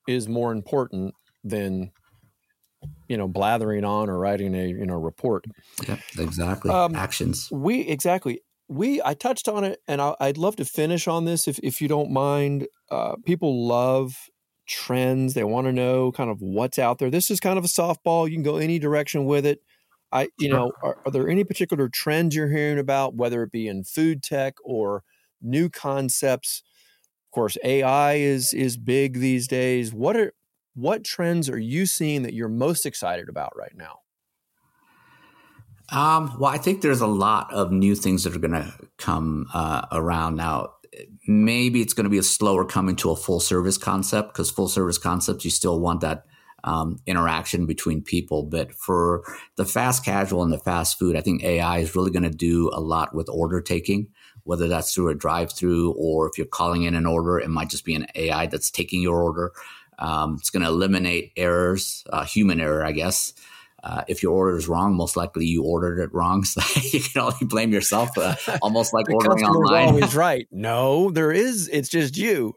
is 0.09 0.27
more 0.27 0.51
important 0.51 1.15
than 1.45 1.93
you 3.09 3.17
know 3.17 3.29
blathering 3.29 3.85
on 3.85 4.09
or 4.09 4.19
writing 4.19 4.55
a 4.55 4.67
you 4.67 4.87
know 4.87 4.97
report. 4.97 5.45
yeah, 5.87 5.99
exactly. 6.19 6.71
Um, 6.71 6.97
Actions. 6.97 7.49
We 7.53 7.81
exactly. 7.83 8.41
We 8.69 9.01
I 9.03 9.15
touched 9.15 9.49
on 9.49 9.65
it, 9.65 9.81
and 9.87 10.01
I, 10.01 10.17
I'd 10.21 10.39
love 10.39 10.57
to 10.57 10.65
finish 10.65 11.07
on 11.07 11.25
this 11.25 11.47
if 11.47 11.61
if 11.63 11.81
you 11.81 11.89
don't 11.89 12.11
mind. 12.11 12.67
Uh, 12.91 13.17
people 13.25 13.67
love 13.67 14.17
trends; 14.67 15.35
they 15.35 15.45
want 15.45 15.67
to 15.67 15.73
know 15.73 16.11
kind 16.11 16.31
of 16.31 16.41
what's 16.41 16.79
out 16.79 16.99
there. 16.99 17.11
This 17.11 17.31
is 17.31 17.39
kind 17.39 17.59
of 17.59 17.65
a 17.65 17.69
softball; 17.69 18.29
you 18.29 18.35
can 18.35 18.43
go 18.43 18.57
any 18.57 18.79
direction 18.79 19.27
with 19.27 19.47
it. 19.47 19.61
I, 20.11 20.29
you 20.39 20.49
know, 20.49 20.73
are, 20.83 20.97
are 21.05 21.13
there 21.13 21.29
any 21.29 21.45
particular 21.45 21.91
trends 21.91 22.35
you're 22.35 22.49
hearing 22.49 22.79
about, 22.79 23.15
whether 23.15 23.43
it 23.43 23.53
be 23.53 23.69
in 23.69 23.85
food 23.85 24.23
tech 24.23 24.55
or 24.65 25.03
new 25.43 25.69
concepts? 25.69 26.63
Of 27.39 27.43
course, 27.43 27.59
AI 27.63 28.15
is 28.15 28.53
is 28.53 28.77
big 28.77 29.21
these 29.21 29.47
days. 29.47 29.95
What 29.95 30.17
are 30.17 30.33
what 30.75 31.05
trends 31.05 31.49
are 31.49 31.59
you 31.59 31.87
seeing 31.87 32.25
that 32.25 32.35
you're 32.35 32.49
most 32.49 32.85
excited 32.85 33.29
about 33.29 33.57
right 33.57 33.77
now? 33.77 34.01
Um, 35.91 36.37
well, 36.41 36.51
I 36.51 36.59
think 36.59 36.83
there's 36.83 37.01
a 37.01 37.07
lot 37.07 37.55
of 37.55 37.71
new 37.71 37.95
things 37.95 38.25
that 38.25 38.35
are 38.35 38.41
going 38.41 38.61
to 38.61 38.75
come 38.97 39.47
uh, 39.55 39.87
around 39.93 40.35
now. 40.35 40.71
Maybe 41.29 41.81
it's 41.81 41.93
going 41.93 42.07
to 42.07 42.11
be 42.11 42.19
a 42.19 42.25
slower 42.25 42.65
coming 42.65 42.97
to 42.97 43.13
a 43.13 43.17
full 43.17 43.39
service 43.39 43.79
concept 43.79 44.33
because 44.33 44.51
full 44.51 44.67
service 44.67 44.99
concepts 44.99 45.45
you 45.45 45.53
still 45.53 45.79
want 45.79 46.01
that 46.01 46.25
um, 46.65 46.99
interaction 47.07 47.67
between 47.67 48.03
people. 48.03 48.43
But 48.43 48.75
for 48.75 49.23
the 49.57 49.65
fast 49.65 50.05
casual 50.05 50.43
and 50.43 50.53
the 50.53 50.59
fast 50.59 50.99
food, 50.99 51.15
I 51.15 51.21
think 51.21 51.45
AI 51.45 51.79
is 51.79 51.95
really 51.95 52.11
going 52.11 52.25
to 52.25 52.31
do 52.31 52.69
a 52.75 52.81
lot 52.81 53.15
with 53.15 53.29
order 53.29 53.61
taking, 53.61 54.09
whether 54.49 54.67
that's 54.67 54.95
through 54.95 55.11
a 55.11 55.15
drive 55.15 55.53
through 55.53 55.93
or 55.99 56.27
if 56.27 56.39
you're 56.39 56.47
calling 56.47 56.85
in 56.85 56.95
an 56.95 57.05
order, 57.05 57.39
it 57.39 57.51
might 57.51 57.69
just 57.69 57.85
be 57.85 57.95
an 57.95 58.07
AI 58.15 58.47
that's 58.47 58.71
taking 58.71 59.03
your 59.03 59.23
order. 59.23 59.53
Um, 59.99 60.37
it's 60.39 60.49
going 60.49 60.63
to 60.63 60.69
eliminate 60.71 61.33
errors, 61.37 62.03
uh, 62.11 62.25
human 62.25 62.59
error, 62.59 62.83
I 62.83 62.93
guess. 62.93 63.35
Uh, 63.85 64.05
if 64.09 64.23
your 64.23 64.33
order 64.33 64.57
is 64.57 64.67
wrong, 64.67 64.95
most 64.95 65.17
likely 65.17 65.45
you 65.45 65.65
ordered 65.65 65.99
it 66.03 66.15
wrong. 66.15 66.45
So 66.53 66.63
you 66.93 67.01
can 67.01 67.21
only 67.21 67.45
blame 67.47 67.73
yourself, 67.73 68.17
uh, 68.17 68.37
almost 68.63 68.95
like 68.95 69.05
The 69.07 69.13
ordering 69.17 69.45
online. 69.45 69.89
always 69.89 70.15
right. 70.27 70.49
No, 70.51 71.11
there 71.11 71.31
is. 71.31 71.69
It's 71.69 71.91
just 71.91 72.17
you. 72.17 72.55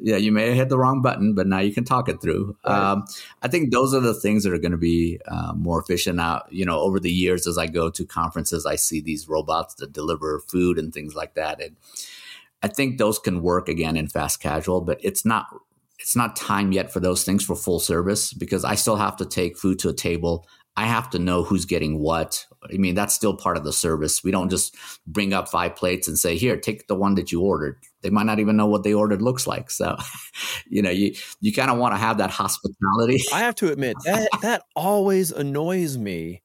Yeah, 0.00 0.16
you 0.16 0.32
may 0.32 0.48
have 0.48 0.56
hit 0.56 0.68
the 0.68 0.78
wrong 0.78 1.02
button, 1.02 1.34
but 1.34 1.46
now 1.46 1.58
you 1.58 1.72
can 1.72 1.84
talk 1.84 2.08
it 2.08 2.20
through. 2.20 2.56
Right. 2.66 2.92
Um, 2.92 3.04
I 3.42 3.48
think 3.48 3.72
those 3.72 3.94
are 3.94 4.00
the 4.00 4.14
things 4.14 4.44
that 4.44 4.52
are 4.52 4.58
going 4.58 4.72
to 4.72 4.78
be 4.78 5.20
uh, 5.26 5.52
more 5.54 5.80
efficient. 5.80 6.16
Now, 6.16 6.42
you 6.50 6.64
know, 6.64 6.78
over 6.80 7.00
the 7.00 7.10
years, 7.10 7.46
as 7.46 7.58
I 7.58 7.66
go 7.66 7.90
to 7.90 8.04
conferences, 8.04 8.66
I 8.66 8.76
see 8.76 9.00
these 9.00 9.28
robots 9.28 9.74
that 9.76 9.92
deliver 9.92 10.40
food 10.40 10.78
and 10.78 10.92
things 10.92 11.14
like 11.14 11.34
that, 11.34 11.60
and 11.60 11.76
I 12.62 12.68
think 12.68 12.98
those 12.98 13.18
can 13.18 13.42
work 13.42 13.68
again 13.68 13.96
in 13.96 14.08
fast 14.08 14.40
casual, 14.40 14.80
but 14.80 14.98
it's 15.02 15.24
not. 15.24 15.46
It's 16.00 16.14
not 16.14 16.36
time 16.36 16.70
yet 16.70 16.92
for 16.92 17.00
those 17.00 17.24
things 17.24 17.44
for 17.44 17.56
full 17.56 17.80
service 17.80 18.32
because 18.32 18.64
I 18.64 18.76
still 18.76 18.94
have 18.94 19.16
to 19.16 19.26
take 19.26 19.58
food 19.58 19.80
to 19.80 19.88
a 19.88 19.92
table. 19.92 20.46
I 20.78 20.84
have 20.84 21.10
to 21.10 21.18
know 21.18 21.42
who's 21.42 21.64
getting 21.64 21.98
what. 21.98 22.46
I 22.72 22.76
mean, 22.76 22.94
that's 22.94 23.12
still 23.12 23.34
part 23.36 23.56
of 23.56 23.64
the 23.64 23.72
service. 23.72 24.22
We 24.22 24.30
don't 24.30 24.48
just 24.48 24.76
bring 25.08 25.32
up 25.32 25.48
five 25.48 25.74
plates 25.74 26.06
and 26.06 26.16
say, 26.16 26.36
"Here, 26.36 26.56
take 26.56 26.86
the 26.86 26.94
one 26.94 27.16
that 27.16 27.32
you 27.32 27.42
ordered." 27.42 27.78
They 28.02 28.10
might 28.10 28.26
not 28.26 28.38
even 28.38 28.56
know 28.56 28.66
what 28.66 28.84
they 28.84 28.94
ordered 28.94 29.20
looks 29.20 29.44
like. 29.44 29.72
So, 29.72 29.96
you 30.70 30.80
know, 30.80 30.90
you 30.90 31.16
you 31.40 31.52
kind 31.52 31.72
of 31.72 31.78
want 31.78 31.94
to 31.94 31.98
have 31.98 32.18
that 32.18 32.30
hospitality. 32.30 33.18
I 33.34 33.40
have 33.40 33.56
to 33.56 33.72
admit 33.72 33.96
that 34.04 34.28
that 34.42 34.62
always 34.76 35.32
annoys 35.32 35.98
me 35.98 36.42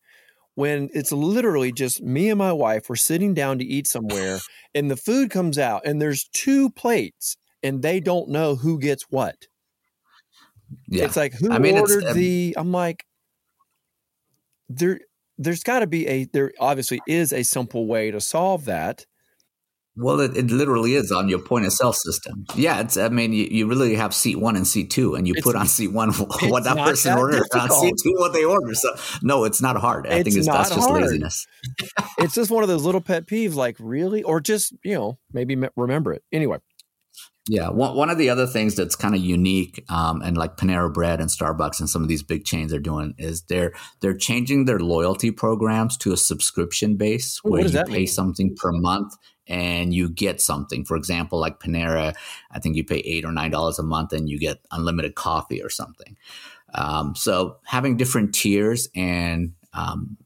when 0.56 0.90
it's 0.96 1.12
literally 1.12 1.72
just 1.72 2.02
me 2.02 2.32
and 2.32 2.40
my 2.40 2.54
wife 2.54 2.90
we're 2.90 2.96
sitting 2.96 3.36
down 3.36 3.60
to 3.60 3.66
eat 3.66 3.86
somewhere 3.86 4.40
and 4.74 4.90
the 4.90 4.98
food 4.98 5.30
comes 5.30 5.60
out 5.60 5.84
and 5.86 6.02
there's 6.02 6.30
two 6.34 6.72
plates 6.72 7.38
and 7.62 7.82
they 7.82 8.00
don't 8.00 8.30
know 8.30 8.56
who 8.56 8.80
gets 8.80 9.04
what 9.10 9.48
yeah. 10.88 11.06
it's 11.06 11.18
like 11.18 11.34
who 11.34 11.52
I 11.52 11.58
mean, 11.58 11.80
ordered 11.80 12.04
um, 12.04 12.14
the 12.16 12.54
i'm 12.56 12.72
like 12.72 13.04
there 14.78 15.00
there's 15.38 15.64
got 15.64 15.80
to 15.80 15.88
be 15.88 16.08
a 16.08 16.26
there 16.26 16.52
obviously 16.60 17.00
is 17.08 17.34
a 17.34 17.44
simple 17.44 17.88
way 17.88 18.12
to 18.12 18.22
solve 18.22 18.66
that 18.66 19.06
well, 19.96 20.20
it, 20.22 20.36
it 20.36 20.50
literally 20.50 20.96
is 20.96 21.12
on 21.12 21.30
your 21.30 21.38
point 21.38 21.66
of 21.66 21.72
sale 21.72 21.94
system. 21.94 22.46
Yeah, 22.56 22.80
it's. 22.80 22.98
I 22.98 23.10
mean, 23.10 23.32
you, 23.32 23.46
you 23.46 23.68
really 23.68 23.94
have 23.94 24.12
seat 24.12 24.38
one 24.38 24.56
and 24.56 24.66
seat 24.66 24.90
two, 24.90 25.14
and 25.14 25.28
you 25.28 25.36
it's, 25.36 25.44
put 25.44 25.56
on 25.56 25.68
seat 25.68 25.90
one 25.90 26.12
what 26.14 26.64
that 26.64 26.78
person 26.78 27.12
that 27.12 27.20
ordered, 27.20 27.44
on 27.54 27.70
seat 27.70 27.94
two 28.02 28.14
what 28.18 28.34
they 28.34 28.44
ordered. 28.44 28.76
So 28.76 28.96
no, 29.22 29.44
it's 29.44 29.62
not 29.62 29.78
hard. 29.78 30.08
I 30.08 30.16
it's 30.16 30.24
think 30.24 30.38
it's 30.38 30.48
that's 30.48 30.74
just 30.74 30.90
hard. 30.90 31.04
laziness. 31.04 31.46
it's 32.18 32.34
just 32.34 32.50
one 32.50 32.64
of 32.64 32.70
those 32.70 32.84
little 32.84 33.02
pet 33.02 33.28
peeves. 33.28 33.54
Like 33.54 33.76
really, 33.80 34.24
or 34.24 34.42
just 34.42 34.74
you 34.84 34.96
know 34.96 35.20
maybe 35.32 35.56
remember 35.76 36.12
it 36.12 36.24
anyway. 36.32 36.58
Yeah, 37.50 37.70
one, 37.70 37.96
one 37.98 38.10
of 38.10 38.18
the 38.18 38.30
other 38.30 38.48
things 38.48 38.76
that's 38.76 38.96
kind 38.96 39.14
of 39.14 39.22
unique, 39.22 39.84
um, 39.90 40.22
and 40.22 40.38
like 40.38 40.56
Panera 40.56 40.94
Bread 40.94 41.20
and 41.20 41.30
Starbucks 41.30 41.82
and 41.82 41.90
some 41.90 42.02
of 42.02 42.08
these 42.08 42.24
big 42.24 42.46
chains 42.46 42.74
are 42.74 42.80
doing 42.80 43.16
is 43.18 43.42
they're 43.44 43.74
they're 44.00 44.16
changing 44.16 44.64
their 44.64 44.80
loyalty 44.80 45.30
programs 45.30 45.98
to 45.98 46.14
a 46.14 46.18
subscription 46.18 46.96
base 46.96 47.40
where 47.44 47.66
you 47.68 47.84
pay 47.84 47.92
mean? 47.92 48.08
something 48.08 48.56
per 48.56 48.72
month 48.72 49.18
and 49.48 49.94
you 49.94 50.10
get 50.10 50.40
something. 50.40 50.86
For 50.86 50.96
example, 50.96 51.38
like 51.38 51.60
Panera, 51.60 52.14
I 52.52 52.60
think 52.60 52.78
you 52.78 52.86
pay 52.86 53.00
eight 53.00 53.26
or 53.26 53.32
nine 53.34 53.52
dollars 53.52 53.78
a 53.78 53.84
month 53.84 54.14
and 54.14 54.30
you 54.30 54.40
get 54.40 54.60
unlimited 54.72 55.16
coffee 55.16 55.62
or 55.62 55.70
something. 55.70 56.16
Um, 56.74 57.14
so 57.14 57.58
having 57.66 57.98
different 57.98 58.34
tiers 58.34 58.88
and 58.96 59.54
um, 59.74 60.18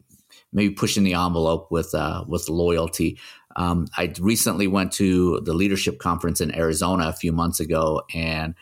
maybe 0.53 0.73
pushing 0.73 1.03
the 1.03 1.13
envelope 1.13 1.71
with 1.71 1.93
uh, 1.93 2.25
with 2.27 2.49
loyalty. 2.49 3.19
Um, 3.57 3.87
I 3.97 4.13
recently 4.19 4.67
went 4.67 4.93
to 4.93 5.41
the 5.41 5.53
leadership 5.53 5.99
conference 5.99 6.39
in 6.39 6.55
Arizona 6.55 7.09
a 7.09 7.13
few 7.13 7.31
months 7.31 7.59
ago, 7.59 8.03
and 8.13 8.55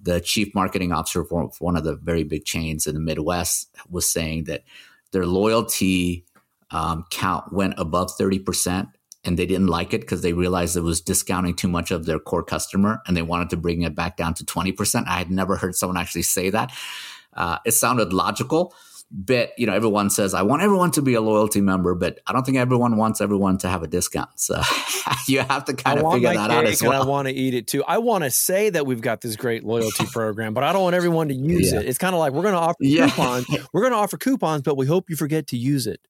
the 0.00 0.20
chief 0.20 0.54
marketing 0.54 0.92
officer 0.92 1.24
for 1.24 1.50
one 1.58 1.76
of 1.76 1.84
the 1.84 1.96
very 1.96 2.22
big 2.22 2.44
chains 2.44 2.86
in 2.86 2.94
the 2.94 3.00
Midwest 3.00 3.74
was 3.88 4.08
saying 4.08 4.44
that 4.44 4.62
their 5.10 5.26
loyalty 5.26 6.24
um, 6.70 7.04
count 7.10 7.52
went 7.52 7.74
above 7.78 8.12
thirty 8.16 8.38
percent 8.38 8.88
and 9.24 9.38
they 9.38 9.46
didn't 9.46 9.68
like 9.68 9.94
it 9.94 10.00
because 10.00 10.22
they 10.22 10.32
realized 10.32 10.76
it 10.76 10.80
was 10.80 11.00
discounting 11.00 11.54
too 11.54 11.68
much 11.68 11.90
of 11.90 12.06
their 12.06 12.18
core 12.18 12.42
customer 12.42 13.00
and 13.06 13.16
they 13.16 13.22
wanted 13.22 13.50
to 13.50 13.56
bring 13.56 13.82
it 13.82 13.94
back 13.94 14.16
down 14.16 14.34
to 14.34 14.44
20%. 14.44 15.06
I 15.06 15.18
had 15.18 15.30
never 15.30 15.56
heard 15.56 15.76
someone 15.76 15.96
actually 15.96 16.22
say 16.22 16.50
that. 16.50 16.72
Uh, 17.34 17.58
it 17.64 17.72
sounded 17.72 18.12
logical, 18.12 18.74
but 19.14 19.50
you 19.58 19.66
know, 19.66 19.74
everyone 19.74 20.08
says, 20.08 20.32
I 20.32 20.40
want 20.40 20.62
everyone 20.62 20.90
to 20.92 21.02
be 21.02 21.12
a 21.12 21.20
loyalty 21.20 21.60
member, 21.60 21.94
but 21.94 22.18
I 22.26 22.32
don't 22.32 22.44
think 22.44 22.56
everyone 22.56 22.96
wants 22.96 23.20
everyone 23.20 23.58
to 23.58 23.68
have 23.68 23.82
a 23.82 23.86
discount. 23.86 24.30
So 24.42 24.60
you 25.28 25.40
have 25.40 25.66
to 25.66 25.74
kind 25.74 26.00
I 26.00 26.02
of 26.02 26.12
figure 26.14 26.34
that 26.34 26.50
out 26.50 26.64
as 26.64 26.82
well. 26.82 27.02
I 27.02 27.06
want 27.06 27.28
to 27.28 27.34
eat 27.34 27.54
it 27.54 27.66
too. 27.66 27.84
I 27.84 27.98
want 27.98 28.24
to 28.24 28.30
say 28.30 28.70
that 28.70 28.86
we've 28.86 29.00
got 29.00 29.20
this 29.20 29.36
great 29.36 29.64
loyalty 29.64 30.04
program, 30.12 30.52
but 30.54 30.64
I 30.64 30.72
don't 30.72 30.82
want 30.82 30.96
everyone 30.96 31.28
to 31.28 31.34
use 31.34 31.72
yeah. 31.72 31.80
it. 31.80 31.86
It's 31.86 31.98
kind 31.98 32.14
of 32.14 32.18
like 32.18 32.32
we're 32.32 32.42
going 32.42 32.54
to 32.54 32.60
offer 32.60 32.78
yeah. 32.80 33.08
coupons. 33.08 33.46
We're 33.72 33.82
going 33.82 33.92
to 33.92 33.98
offer 33.98 34.16
coupons, 34.16 34.62
but 34.62 34.76
we 34.76 34.86
hope 34.86 35.10
you 35.10 35.16
forget 35.16 35.48
to 35.48 35.56
use 35.56 35.86
it. 35.86 36.00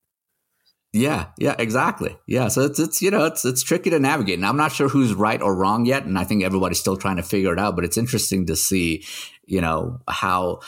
Yeah, 0.92 1.26
yeah, 1.38 1.54
exactly. 1.58 2.16
Yeah, 2.26 2.48
so 2.48 2.62
it's 2.62 2.78
it's 2.78 3.00
you 3.00 3.10
know 3.10 3.24
it's 3.24 3.44
it's 3.44 3.62
tricky 3.62 3.88
to 3.90 3.98
navigate, 3.98 4.38
and 4.38 4.46
I'm 4.46 4.58
not 4.58 4.72
sure 4.72 4.88
who's 4.88 5.14
right 5.14 5.40
or 5.40 5.54
wrong 5.54 5.86
yet, 5.86 6.04
and 6.04 6.18
I 6.18 6.24
think 6.24 6.44
everybody's 6.44 6.80
still 6.80 6.98
trying 6.98 7.16
to 7.16 7.22
figure 7.22 7.52
it 7.52 7.58
out. 7.58 7.76
But 7.76 7.84
it's 7.84 7.96
interesting 7.96 8.46
to 8.46 8.56
see, 8.56 9.04
you 9.46 9.62
know, 9.62 10.00
how 10.06 10.60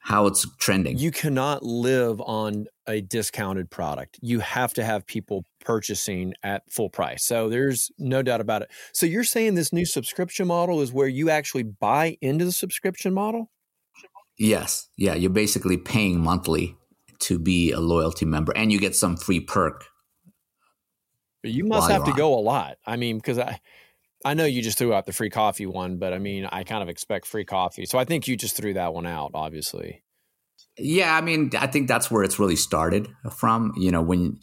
how 0.00 0.26
it's 0.26 0.46
trending. 0.58 0.98
You 0.98 1.10
cannot 1.10 1.62
live 1.62 2.20
on 2.22 2.66
a 2.88 3.00
discounted 3.00 3.70
product. 3.70 4.18
You 4.22 4.40
have 4.40 4.72
to 4.74 4.84
have 4.84 5.06
people 5.06 5.44
purchasing 5.62 6.34
at 6.42 6.62
full 6.70 6.88
price. 6.88 7.22
So 7.22 7.48
there's 7.48 7.90
no 7.98 8.22
doubt 8.22 8.40
about 8.40 8.62
it. 8.62 8.70
So 8.92 9.06
you're 9.06 9.24
saying 9.24 9.54
this 9.54 9.72
new 9.72 9.84
subscription 9.84 10.48
model 10.48 10.80
is 10.80 10.92
where 10.92 11.06
you 11.06 11.28
actually 11.30 11.64
buy 11.64 12.16
into 12.22 12.44
the 12.46 12.52
subscription 12.52 13.12
model? 13.12 13.50
Yes. 14.38 14.88
Yeah, 14.96 15.14
you're 15.14 15.30
basically 15.30 15.76
paying 15.76 16.18
monthly 16.18 16.76
to 17.20 17.38
be 17.38 17.70
a 17.70 17.80
loyalty 17.80 18.24
member, 18.24 18.52
and 18.56 18.72
you 18.72 18.80
get 18.80 18.96
some 18.96 19.16
free 19.16 19.40
perk. 19.40 19.84
You 21.42 21.64
must 21.64 21.90
have 21.90 22.04
to 22.04 22.10
on. 22.10 22.16
go 22.16 22.34
a 22.34 22.40
lot. 22.40 22.78
I 22.86 22.96
mean, 22.96 23.18
because 23.18 23.38
I, 23.38 23.60
I 24.24 24.34
know 24.34 24.44
you 24.44 24.62
just 24.62 24.78
threw 24.78 24.92
out 24.92 25.06
the 25.06 25.12
free 25.12 25.30
coffee 25.30 25.66
one, 25.66 25.98
but 25.98 26.12
I 26.12 26.18
mean, 26.18 26.46
I 26.46 26.64
kind 26.64 26.82
of 26.82 26.88
expect 26.88 27.26
free 27.26 27.44
coffee, 27.44 27.86
so 27.86 27.98
I 27.98 28.04
think 28.04 28.28
you 28.28 28.36
just 28.36 28.56
threw 28.56 28.74
that 28.74 28.92
one 28.94 29.06
out. 29.06 29.30
Obviously. 29.34 30.02
Yeah, 30.78 31.14
I 31.14 31.20
mean, 31.20 31.50
I 31.58 31.66
think 31.66 31.88
that's 31.88 32.10
where 32.10 32.22
it's 32.22 32.38
really 32.38 32.56
started 32.56 33.08
from. 33.36 33.72
You 33.76 33.90
know, 33.90 34.02
when 34.02 34.38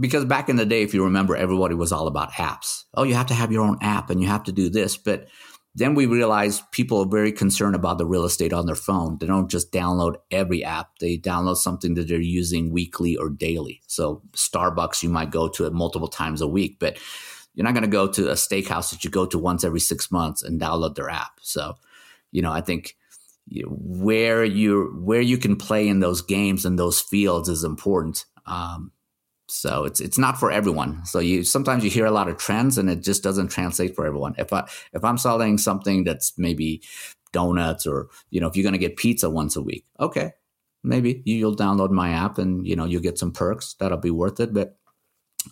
because 0.00 0.24
back 0.24 0.48
in 0.48 0.56
the 0.56 0.66
day, 0.66 0.82
if 0.82 0.94
you 0.94 1.04
remember, 1.04 1.36
everybody 1.36 1.74
was 1.74 1.92
all 1.92 2.06
about 2.06 2.32
apps. 2.32 2.84
Oh, 2.94 3.04
you 3.04 3.14
have 3.14 3.26
to 3.26 3.34
have 3.34 3.52
your 3.52 3.64
own 3.64 3.78
app, 3.80 4.10
and 4.10 4.20
you 4.20 4.28
have 4.28 4.44
to 4.44 4.52
do 4.52 4.68
this, 4.68 4.96
but 4.96 5.26
then 5.76 5.94
we 5.94 6.06
realized 6.06 6.70
people 6.70 7.00
are 7.00 7.08
very 7.08 7.32
concerned 7.32 7.74
about 7.74 7.98
the 7.98 8.06
real 8.06 8.24
estate 8.24 8.52
on 8.52 8.66
their 8.66 8.76
phone. 8.76 9.18
They 9.18 9.26
don't 9.26 9.50
just 9.50 9.72
download 9.72 10.14
every 10.30 10.62
app. 10.62 10.90
They 11.00 11.18
download 11.18 11.56
something 11.56 11.94
that 11.94 12.06
they're 12.06 12.20
using 12.20 12.70
weekly 12.70 13.16
or 13.16 13.28
daily. 13.28 13.82
So 13.88 14.22
Starbucks, 14.32 15.02
you 15.02 15.08
might 15.08 15.32
go 15.32 15.48
to 15.48 15.66
it 15.66 15.72
multiple 15.72 16.06
times 16.06 16.40
a 16.40 16.46
week, 16.46 16.76
but 16.78 16.98
you're 17.54 17.64
not 17.64 17.74
going 17.74 17.84
to 17.84 17.88
go 17.88 18.08
to 18.08 18.30
a 18.30 18.34
steakhouse 18.34 18.90
that 18.90 19.04
you 19.04 19.10
go 19.10 19.26
to 19.26 19.38
once 19.38 19.64
every 19.64 19.80
six 19.80 20.10
months 20.10 20.42
and 20.42 20.60
download 20.60 20.96
their 20.96 21.08
app. 21.08 21.38
So, 21.40 21.76
you 22.32 22.42
know, 22.42 22.52
I 22.52 22.60
think 22.60 22.96
where 23.66 24.44
you 24.44 24.98
where 25.02 25.20
you 25.20 25.38
can 25.38 25.56
play 25.56 25.86
in 25.86 26.00
those 26.00 26.22
games 26.22 26.64
and 26.64 26.78
those 26.78 27.00
fields 27.00 27.48
is 27.48 27.62
important. 27.62 28.24
Um, 28.46 28.90
so 29.46 29.84
it's 29.84 30.00
it's 30.00 30.18
not 30.18 30.38
for 30.38 30.50
everyone. 30.50 31.04
So 31.04 31.18
you 31.18 31.44
sometimes 31.44 31.84
you 31.84 31.90
hear 31.90 32.06
a 32.06 32.10
lot 32.10 32.28
of 32.28 32.38
trends 32.38 32.78
and 32.78 32.90
it 32.90 33.02
just 33.02 33.22
doesn't 33.22 33.48
translate 33.48 33.94
for 33.94 34.06
everyone. 34.06 34.34
If 34.38 34.52
I 34.52 34.68
if 34.92 35.04
I'm 35.04 35.18
selling 35.18 35.58
something 35.58 36.04
that's 36.04 36.32
maybe 36.38 36.82
donuts 37.32 37.86
or 37.86 38.08
you 38.30 38.40
know 38.40 38.48
if 38.48 38.56
you're 38.56 38.62
going 38.62 38.72
to 38.72 38.78
get 38.78 38.96
pizza 38.96 39.28
once 39.28 39.56
a 39.56 39.62
week, 39.62 39.84
okay, 40.00 40.32
maybe 40.82 41.22
you'll 41.24 41.56
download 41.56 41.90
my 41.90 42.10
app 42.10 42.38
and 42.38 42.66
you 42.66 42.74
know 42.74 42.86
you'll 42.86 43.02
get 43.02 43.18
some 43.18 43.32
perks 43.32 43.74
that'll 43.78 43.98
be 43.98 44.10
worth 44.10 44.40
it. 44.40 44.54
But 44.54 44.78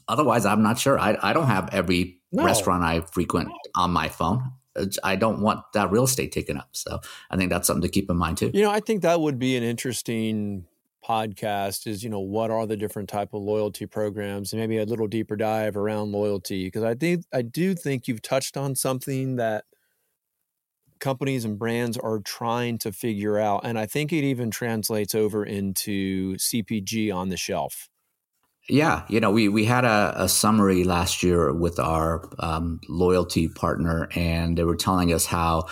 otherwise, 0.09 0.47
I'm 0.47 0.63
not 0.63 0.79
sure. 0.79 0.99
I 0.99 1.17
I 1.23 1.33
don't 1.33 1.47
have 1.47 1.69
every 1.73 2.21
no. 2.33 2.45
restaurant 2.45 2.83
I 2.83 3.01
frequent 3.01 3.51
on 3.75 3.91
my 3.91 4.09
phone. 4.09 4.53
I 5.05 5.17
don't 5.17 5.41
want 5.43 5.61
that 5.75 5.91
real 5.91 6.05
estate 6.05 6.33
taken 6.33 6.57
up. 6.57 6.71
So 6.73 7.01
I 7.31 7.37
think 7.37 7.51
that's 7.51 7.67
something 7.67 7.83
to 7.83 7.89
keep 7.89 8.09
in 8.09 8.17
mind 8.17 8.39
too. 8.39 8.51
You 8.55 8.63
know, 8.63 8.71
I 8.71 8.81
think 8.81 9.03
that 9.03 9.21
would 9.21 9.39
be 9.39 9.57
an 9.57 9.63
interesting 9.63 10.67
podcast 11.07 11.87
is 11.87 12.05
you 12.05 12.11
know 12.11 12.21
what 12.21 12.51
are 12.51 12.67
the 12.67 12.77
different 12.77 13.09
type 13.09 13.35
of 13.35 13.43
loyalty 13.43 13.87
programs 13.87 14.53
and 14.53 14.61
maybe 14.61 14.79
a 14.79 14.85
little 14.85 15.09
deeper 15.09 15.35
dive 15.35 15.77
around 15.77 16.13
loyalty 16.13 16.67
because 16.67 16.85
i 16.85 16.95
think 16.95 17.25
i 17.33 17.43
do 17.43 17.75
think 17.75 18.07
you've 18.07 18.23
touched 18.23 18.57
on 18.57 18.77
something 18.77 19.37
that 19.37 19.65
companies 21.01 21.45
and 21.45 21.59
brands 21.59 21.99
are 21.99 22.21
trying 22.21 22.79
to 22.79 22.93
figure 22.93 23.37
out 23.37 23.63
and 23.65 23.79
i 23.81 23.85
think 23.85 24.13
it 24.13 24.23
even 24.23 24.49
translates 24.49 25.15
over 25.15 25.45
into 25.45 26.37
cpg 26.37 27.13
on 27.13 27.31
the 27.31 27.37
shelf 27.37 27.89
yeah 28.69 29.05
you 29.09 29.21
know 29.21 29.31
we 29.31 29.49
we 29.49 29.65
had 29.65 29.85
a, 29.85 30.15
a 30.17 30.29
summary 30.29 30.85
last 30.85 31.23
year 31.23 31.53
with 31.53 31.79
our 31.79 32.29
um, 32.39 32.81
loyalty 32.89 33.49
partner 33.49 34.09
and 34.15 34.57
they 34.57 34.65
were 34.65 34.77
telling 34.77 35.13
us 35.13 35.27
how 35.27 35.65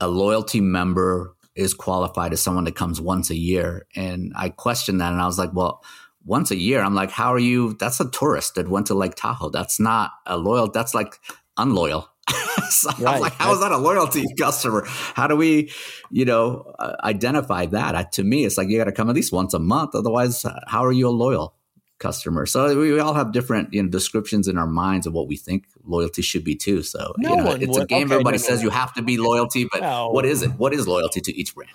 a 0.00 0.08
loyalty 0.08 0.60
member 0.60 1.36
is 1.56 1.72
qualified 1.74 2.32
as 2.32 2.40
someone 2.40 2.64
that 2.64 2.76
comes 2.76 3.00
once 3.00 3.30
a 3.30 3.36
year. 3.36 3.86
And 3.96 4.32
I 4.36 4.50
questioned 4.50 5.00
that 5.00 5.12
and 5.12 5.20
I 5.20 5.26
was 5.26 5.38
like, 5.38 5.52
well, 5.54 5.82
once 6.24 6.50
a 6.50 6.56
year, 6.56 6.82
I'm 6.82 6.94
like, 6.94 7.10
how 7.10 7.32
are 7.32 7.38
you? 7.38 7.74
That's 7.80 7.98
a 8.00 8.10
tourist 8.10 8.56
that 8.56 8.68
went 8.68 8.86
to 8.88 8.94
Lake 8.94 9.14
Tahoe. 9.14 9.50
That's 9.50 9.80
not 9.80 10.10
a 10.26 10.36
loyal, 10.36 10.70
that's 10.70 10.94
like 10.94 11.18
unloyal. 11.56 12.10
so 12.68 12.90
right. 12.98 13.14
I'm 13.14 13.20
like, 13.20 13.32
how 13.34 13.54
is 13.54 13.60
that 13.60 13.72
a 13.72 13.78
loyalty 13.78 14.24
customer? 14.38 14.84
How 14.86 15.26
do 15.26 15.36
we, 15.36 15.70
you 16.10 16.24
know, 16.24 16.74
uh, 16.78 16.96
identify 17.04 17.66
that? 17.66 17.94
Uh, 17.94 18.04
to 18.12 18.24
me, 18.24 18.44
it's 18.44 18.58
like 18.58 18.68
you 18.68 18.76
got 18.76 18.84
to 18.84 18.92
come 18.92 19.08
at 19.08 19.14
least 19.14 19.32
once 19.32 19.54
a 19.54 19.58
month. 19.58 19.94
Otherwise, 19.94 20.44
uh, 20.44 20.60
how 20.66 20.84
are 20.84 20.92
you 20.92 21.08
a 21.08 21.10
loyal 21.10 21.55
customer. 21.98 22.46
So 22.46 22.78
we, 22.78 22.98
all 22.98 23.14
have 23.14 23.32
different 23.32 23.72
you 23.72 23.82
know 23.82 23.88
descriptions 23.88 24.48
in 24.48 24.58
our 24.58 24.66
minds 24.66 25.06
of 25.06 25.12
what 25.12 25.28
we 25.28 25.36
think 25.36 25.66
loyalty 25.84 26.22
should 26.22 26.44
be 26.44 26.54
too. 26.54 26.82
So 26.82 27.14
no 27.18 27.30
you 27.30 27.36
know, 27.36 27.50
it's 27.52 27.66
would. 27.66 27.82
a 27.82 27.86
game. 27.86 28.06
Okay, 28.06 28.14
Everybody 28.14 28.38
no, 28.38 28.42
says 28.42 28.60
no. 28.60 28.64
you 28.64 28.70
have 28.70 28.92
to 28.94 29.02
be 29.02 29.16
loyalty, 29.18 29.66
but 29.70 30.12
what 30.12 30.24
is 30.24 30.42
it? 30.42 30.50
What 30.52 30.72
is 30.72 30.86
loyalty 30.86 31.20
to 31.20 31.34
each 31.34 31.54
brand? 31.54 31.70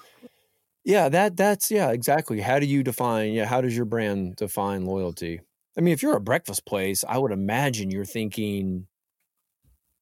Yeah, 0.83 1.09
that 1.09 1.37
that's 1.37 1.69
yeah, 1.69 1.91
exactly. 1.91 2.41
How 2.41 2.59
do 2.59 2.65
you 2.65 2.83
define? 2.83 3.33
Yeah, 3.33 3.45
how 3.45 3.61
does 3.61 3.75
your 3.75 3.85
brand 3.85 4.35
define 4.35 4.85
loyalty? 4.85 5.41
I 5.77 5.81
mean, 5.81 5.93
if 5.93 6.03
you're 6.03 6.17
a 6.17 6.21
breakfast 6.21 6.65
place, 6.65 7.03
I 7.07 7.17
would 7.17 7.31
imagine 7.31 7.91
you're 7.91 8.03
thinking 8.03 8.87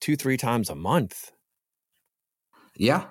two, 0.02 0.16
three 0.16 0.38
times 0.38 0.70
a 0.70 0.76
month. 0.76 1.32
Yeah, 2.76 3.06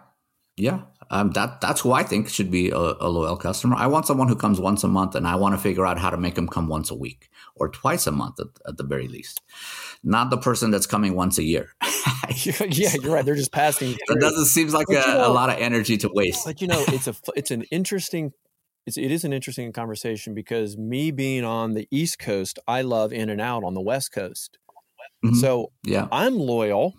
yeah, 0.57 0.83
um, 1.11 1.31
that 1.31 1.61
that's 1.61 1.81
who 1.81 1.92
I 1.92 2.03
think 2.03 2.29
should 2.29 2.51
be 2.51 2.71
a, 2.71 2.77
a, 2.77 3.09
loyal 3.09 3.37
customer. 3.37 3.77
I 3.77 3.87
want 3.87 4.07
someone 4.07 4.29
who 4.29 4.37
comes 4.37 4.61
once 4.61 4.85
a 4.85 4.88
month, 4.88 5.14
and 5.14 5.27
I 5.27 5.37
want 5.37 5.55
to 5.55 5.59
figure 5.59 5.87
out 5.87 5.99
how 5.99 6.11
to 6.11 6.16
make 6.16 6.35
them 6.35 6.49
come 6.49 6.68
once 6.68 6.90
a 6.90 6.94
week 6.94 7.31
or 7.55 7.68
twice 7.68 8.07
a 8.07 8.12
month 8.12 8.38
at, 8.40 8.49
at 8.66 8.77
the 8.77 8.85
very 8.85 9.09
least. 9.09 9.40
Not 10.05 10.31
the 10.31 10.37
person 10.37 10.71
that's 10.71 10.87
coming 10.87 11.14
once 11.14 11.38
a 11.38 11.42
year. 11.42 11.71
yeah, 12.44 12.94
you're 13.01 13.12
right. 13.12 13.25
They're 13.25 13.35
just 13.35 13.53
passing. 13.53 13.97
That 14.09 14.21
doesn't 14.21 14.47
seem 14.47 14.68
like 14.68 14.88
a, 14.90 14.92
know, 14.92 15.29
a, 15.29 15.33
lot 15.33 15.51
of 15.51 15.59
energy 15.59 15.97
to 15.99 16.11
waste. 16.12 16.44
But 16.44 16.61
you 16.61 16.68
know, 16.68 16.85
it's 16.88 17.09
a 17.09 17.14
it's 17.35 17.51
an 17.51 17.62
interesting 17.71 18.33
it's, 18.87 18.97
it 18.97 19.11
is 19.11 19.25
an 19.25 19.33
interesting 19.33 19.73
conversation 19.73 20.35
because 20.35 20.77
me 20.77 21.11
being 21.11 21.44
on 21.44 21.75
the 21.75 21.87
East 21.90 22.18
Coast, 22.18 22.59
I 22.66 22.83
love 22.83 23.12
In 23.12 23.29
and 23.29 23.40
Out 23.40 23.64
on 23.64 23.75
the 23.75 23.83
West 23.83 24.12
Coast. 24.12 24.59
Mm-hmm. 25.25 25.37
So 25.37 25.73
yeah, 25.85 26.09
I'm 26.12 26.37
loyal, 26.37 26.94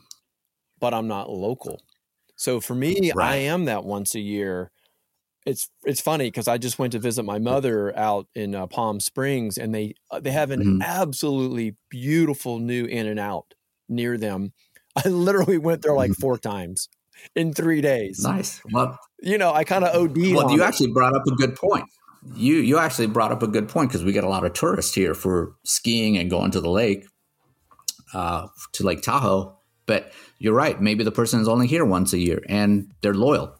but 0.80 0.94
I'm 0.94 1.08
not 1.08 1.30
local. 1.30 1.82
So 2.40 2.62
for 2.62 2.74
me, 2.74 3.12
right. 3.14 3.32
I 3.32 3.36
am 3.36 3.66
that 3.66 3.84
once 3.84 4.16
a 4.16 4.20
year. 4.22 4.72
It's 5.46 5.70
it's 5.84 6.00
funny 6.00 6.28
because 6.28 6.48
I 6.48 6.58
just 6.58 6.80
went 6.80 6.94
to 6.94 7.00
visit 7.00 7.24
my 7.24 7.38
mother 7.38 7.96
out 7.98 8.28
in 8.34 8.56
uh, 8.56 8.66
Palm 8.68 9.02
Springs, 9.02 9.58
and 9.58 9.76
they 9.76 9.96
uh, 10.10 10.22
they 10.22 10.32
have 10.32 10.50
an 10.50 10.62
mm-hmm. 10.62 10.82
absolutely 10.82 11.76
beautiful 11.90 12.60
new 12.60 12.86
In 12.86 13.08
and 13.08 13.20
Out 13.20 13.56
near 13.90 14.18
them. 14.18 14.54
I 14.96 15.10
literally 15.10 15.58
went 15.58 15.82
there 15.82 15.94
like 15.94 16.12
mm-hmm. 16.12 16.22
four 16.22 16.38
times 16.38 16.88
in 17.36 17.54
three 17.54 17.82
days. 17.82 18.24
Nice. 18.24 18.62
Well, 18.72 18.98
you 19.22 19.38
know, 19.38 19.54
I 19.54 19.66
kind 19.66 19.84
of 19.84 19.94
OD. 19.94 20.18
Well, 20.34 20.52
you 20.52 20.62
it. 20.64 20.66
actually 20.66 20.94
brought 20.94 21.16
up 21.16 21.28
a 21.28 21.36
good 21.36 21.58
point. 21.58 21.86
You 22.36 22.56
you 22.56 22.78
actually 22.78 23.08
brought 23.08 23.34
up 23.34 23.44
a 23.44 23.48
good 23.48 23.68
point 23.68 23.90
because 23.90 24.06
we 24.06 24.14
get 24.14 24.24
a 24.24 24.30
lot 24.30 24.46
of 24.46 24.54
tourists 24.54 24.96
here 24.96 25.14
for 25.14 25.56
skiing 25.66 26.18
and 26.18 26.30
going 26.30 26.52
to 26.52 26.62
the 26.62 26.70
lake, 26.70 27.06
uh, 28.14 28.48
to 28.74 28.84
Lake 28.86 29.02
Tahoe. 29.02 29.59
But 29.90 30.12
you're 30.38 30.54
right. 30.54 30.80
Maybe 30.80 31.04
the 31.04 31.12
person 31.12 31.40
is 31.40 31.48
only 31.48 31.66
here 31.66 31.84
once 31.84 32.14
a 32.14 32.20
year 32.20 32.44
and 32.48 32.92
they're 33.02 33.16
loyal 33.16 33.56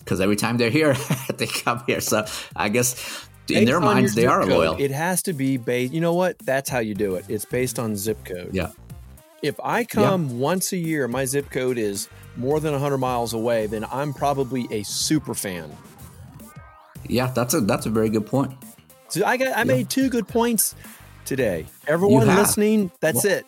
because 0.00 0.20
every 0.20 0.34
time 0.34 0.56
they're 0.56 0.70
here, 0.70 0.96
they 1.36 1.46
come 1.46 1.84
here. 1.86 2.00
So 2.00 2.26
I 2.56 2.68
guess 2.68 2.96
in 3.48 3.54
based 3.54 3.66
their 3.66 3.78
minds, 3.78 4.16
they 4.16 4.26
are 4.26 4.40
code, 4.40 4.50
loyal. 4.50 4.76
It 4.76 4.90
has 4.90 5.22
to 5.22 5.32
be 5.32 5.56
based. 5.56 5.92
You 5.92 6.00
know 6.00 6.14
what? 6.14 6.36
That's 6.40 6.68
how 6.68 6.80
you 6.80 6.96
do 6.96 7.14
it. 7.14 7.26
It's 7.28 7.44
based 7.44 7.78
on 7.78 7.94
zip 7.94 8.24
code. 8.24 8.50
Yeah. 8.52 8.72
If 9.40 9.54
I 9.62 9.84
come 9.84 10.28
yeah. 10.28 10.34
once 10.34 10.72
a 10.72 10.76
year, 10.76 11.06
my 11.06 11.24
zip 11.26 11.48
code 11.48 11.78
is 11.78 12.08
more 12.36 12.58
than 12.58 12.72
100 12.72 12.98
miles 12.98 13.32
away, 13.32 13.68
then 13.68 13.86
I'm 13.92 14.12
probably 14.12 14.66
a 14.72 14.82
super 14.82 15.32
fan. 15.32 15.70
Yeah, 17.06 17.30
that's 17.30 17.54
a 17.54 17.60
that's 17.60 17.86
a 17.86 17.90
very 17.90 18.08
good 18.08 18.26
point. 18.26 18.50
So 19.10 19.24
I 19.24 19.36
got 19.36 19.46
I 19.56 19.58
yeah. 19.58 19.64
made 19.64 19.90
two 19.90 20.10
good 20.10 20.26
points 20.26 20.74
today. 21.24 21.66
Everyone 21.86 22.26
listening, 22.26 22.90
that's 22.98 23.22
well, 23.22 23.34
it. 23.34 23.46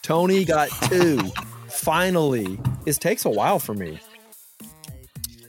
Tony 0.00 0.46
got 0.46 0.70
two. 0.88 1.20
Finally. 1.76 2.58
it 2.86 2.94
takes 2.96 3.24
a 3.24 3.30
while 3.30 3.58
for 3.58 3.74
me. 3.74 4.00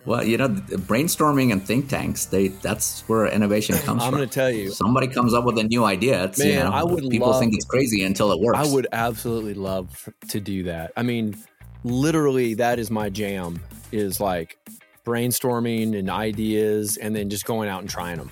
Well, 0.06 0.24
you 0.24 0.38
know, 0.38 0.48
brainstorming 0.48 1.52
and 1.52 1.62
think 1.62 1.90
tanks, 1.90 2.26
they 2.26 2.48
that's 2.48 3.02
where 3.10 3.26
innovation 3.28 3.76
comes 3.86 3.86
from. 3.86 4.00
I'm 4.00 4.12
going 4.12 4.28
to 4.28 4.34
tell 4.34 4.50
you. 4.50 4.72
Somebody 4.72 5.08
comes 5.08 5.34
up 5.34 5.44
with 5.44 5.58
a 5.58 5.64
new 5.64 5.84
idea. 5.84 6.24
It's, 6.24 6.40
Man, 6.40 6.48
you 6.48 6.56
know, 6.64 6.70
I 6.72 6.84
would 6.84 7.10
people 7.10 7.30
love, 7.30 7.42
think 7.42 7.54
it's 7.54 7.66
crazy 7.66 8.04
until 8.04 8.32
it 8.32 8.40
works. 8.40 8.58
I 8.58 8.74
would 8.74 8.88
absolutely 8.94 9.54
love 9.54 10.08
to 10.30 10.40
do 10.40 10.64
that. 10.64 10.94
I 10.96 11.04
mean, 11.04 11.36
literally 11.84 12.54
that 12.54 12.80
is 12.80 12.90
my 12.90 13.10
jam 13.10 13.60
is 13.92 14.22
like 14.22 14.58
brainstorming 15.06 15.98
and 15.98 16.10
ideas 16.10 16.98
and 16.98 17.14
then 17.14 17.30
just 17.30 17.46
going 17.46 17.68
out 17.68 17.82
and 17.82 17.90
trying 17.90 18.18
them. 18.18 18.32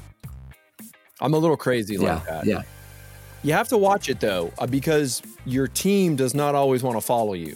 I'm 1.19 1.34
a 1.34 1.38
little 1.38 1.58
crazy 1.58 1.95
yeah, 1.95 2.15
like 2.15 2.25
that. 2.25 2.45
Yeah. 2.45 2.62
You 3.43 3.53
have 3.53 3.67
to 3.69 3.77
watch 3.77 4.10
it 4.10 4.19
though, 4.19 4.51
uh, 4.60 4.65
because 4.65 5.21
your 5.45 5.67
team 5.67 6.15
does 6.15 6.34
not 6.34 6.55
always 6.55 6.84
want 6.84 6.97
to 6.97 7.01
follow 7.01 7.34
you. 7.34 7.55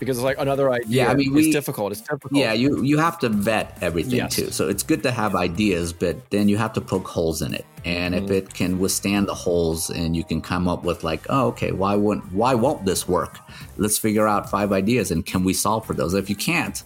Because 0.00 0.16
it's 0.18 0.24
like 0.24 0.38
another 0.38 0.72
idea. 0.72 1.04
Yeah, 1.04 1.10
I 1.10 1.14
mean, 1.14 1.32
we, 1.32 1.44
it's 1.44 1.54
difficult. 1.54 1.92
It's 1.92 2.00
difficult. 2.00 2.32
Yeah, 2.32 2.52
you 2.54 2.82
you 2.82 2.98
have 2.98 3.18
to 3.20 3.28
vet 3.28 3.78
everything 3.80 4.16
yes. 4.16 4.34
too. 4.34 4.50
So 4.50 4.68
it's 4.68 4.82
good 4.82 5.02
to 5.04 5.12
have 5.12 5.36
ideas, 5.36 5.92
but 5.92 6.30
then 6.30 6.48
you 6.48 6.56
have 6.56 6.72
to 6.72 6.80
poke 6.80 7.06
holes 7.06 7.42
in 7.42 7.54
it. 7.54 7.66
And 7.84 8.14
mm-hmm. 8.14 8.24
if 8.24 8.30
it 8.30 8.54
can 8.54 8.78
withstand 8.78 9.28
the 9.28 9.34
holes, 9.34 9.90
and 9.90 10.16
you 10.16 10.24
can 10.24 10.40
come 10.40 10.66
up 10.68 10.82
with 10.84 11.04
like, 11.04 11.26
oh, 11.28 11.48
okay, 11.48 11.70
why 11.70 11.94
won't 11.94 12.24
why 12.32 12.54
won't 12.54 12.84
this 12.86 13.06
work? 13.06 13.38
Let's 13.76 13.98
figure 13.98 14.26
out 14.26 14.50
five 14.50 14.72
ideas, 14.72 15.10
and 15.10 15.24
can 15.24 15.44
we 15.44 15.52
solve 15.52 15.86
for 15.86 15.94
those? 15.94 16.14
If 16.14 16.30
you 16.30 16.36
can't, 16.36 16.82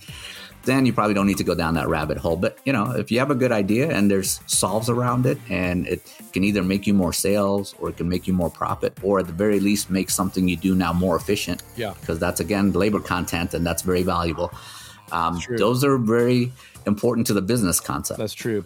then 0.64 0.86
you 0.86 0.92
probably 0.92 1.14
don't 1.14 1.26
need 1.26 1.38
to 1.38 1.44
go 1.44 1.54
down 1.54 1.74
that 1.74 1.88
rabbit 1.88 2.18
hole. 2.18 2.36
But 2.36 2.58
you 2.64 2.72
know, 2.72 2.92
if 2.92 3.10
you 3.10 3.18
have 3.18 3.30
a 3.30 3.34
good 3.34 3.52
idea 3.52 3.90
and 3.90 4.10
there's 4.10 4.40
solves 4.46 4.88
around 4.88 5.26
it, 5.26 5.38
and 5.48 5.86
it 5.86 6.02
can 6.32 6.44
either 6.44 6.62
make 6.62 6.86
you 6.86 6.94
more 6.94 7.12
sales 7.12 7.74
or 7.78 7.90
it 7.90 7.96
can 7.96 8.08
make 8.08 8.26
you 8.26 8.32
more 8.32 8.50
profit, 8.50 8.98
or 9.02 9.20
at 9.20 9.26
the 9.26 9.32
very 9.32 9.60
least 9.60 9.90
make 9.90 10.10
something 10.10 10.48
you 10.48 10.56
do 10.56 10.74
now 10.74 10.92
more 10.92 11.16
efficient. 11.16 11.62
Yeah, 11.76 11.94
because 12.00 12.18
that's 12.18 12.40
again 12.40 12.72
labor 12.72 13.00
content, 13.00 13.54
and 13.54 13.66
that's 13.66 13.82
very 13.82 14.02
valuable. 14.02 14.52
Um, 15.12 15.40
those 15.58 15.84
are 15.84 15.98
very 15.98 16.52
important 16.86 17.26
to 17.28 17.34
the 17.34 17.42
business 17.42 17.80
concept. 17.80 18.18
That's 18.18 18.34
true. 18.34 18.64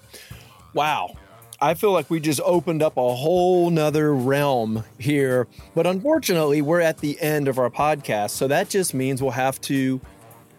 Wow. 0.75 1.15
I 1.61 1.75
feel 1.75 1.91
like 1.91 2.09
we 2.09 2.21
just 2.21 2.41
opened 2.45 2.83
up 2.85 2.97
a 2.97 3.15
whole 3.15 3.69
nother 3.71 4.15
realm 4.15 4.85
here. 4.99 5.49
But 5.75 5.89
unfortunately, 5.89 6.63
we're 6.63 6.81
at 6.81 6.99
the 6.99 7.21
end 7.21 7.49
of 7.49 7.59
our 7.59 7.69
podcast. 7.69 8.31
So 8.31 8.47
that 8.47 8.69
just 8.69 8.95
means 8.95 9.21
we'll 9.21 9.33
have 9.33 9.61
to 9.63 10.01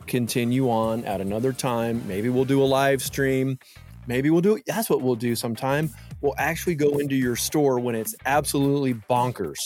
continue 0.10 0.70
on 0.70 1.06
at 1.06 1.22
another 1.22 1.54
time. 1.54 2.06
Maybe 2.08 2.28
we'll 2.28 2.46
do 2.46 2.62
a 2.62 2.66
live 2.66 3.02
stream. 3.02 3.60
Maybe 4.08 4.30
we'll 4.30 4.42
do 4.42 4.60
that's 4.66 4.90
what 4.90 5.02
we'll 5.02 5.16
do 5.16 5.36
sometime. 5.36 5.92
We'll 6.22 6.36
actually 6.38 6.76
go 6.76 6.98
into 6.98 7.16
your 7.16 7.36
store 7.36 7.80
when 7.80 7.96
it's 7.96 8.16
absolutely 8.26 8.96
bonkers. 8.96 9.60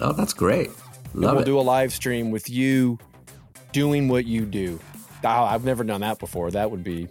Oh, 0.00 0.12
that's 0.12 0.32
great. 0.32 0.70
Love 1.14 1.34
we'll 1.34 1.42
it. 1.42 1.44
do 1.44 1.58
a 1.58 1.62
live 1.62 1.92
stream 1.92 2.30
with 2.30 2.48
you 2.48 2.98
doing 3.72 4.08
what 4.08 4.24
you 4.24 4.46
do. 4.46 4.80
Oh, 5.22 5.28
I've 5.28 5.64
never 5.64 5.84
done 5.84 6.00
that 6.00 6.18
before. 6.18 6.50
That 6.50 6.70
would 6.70 6.82
be 6.82 7.08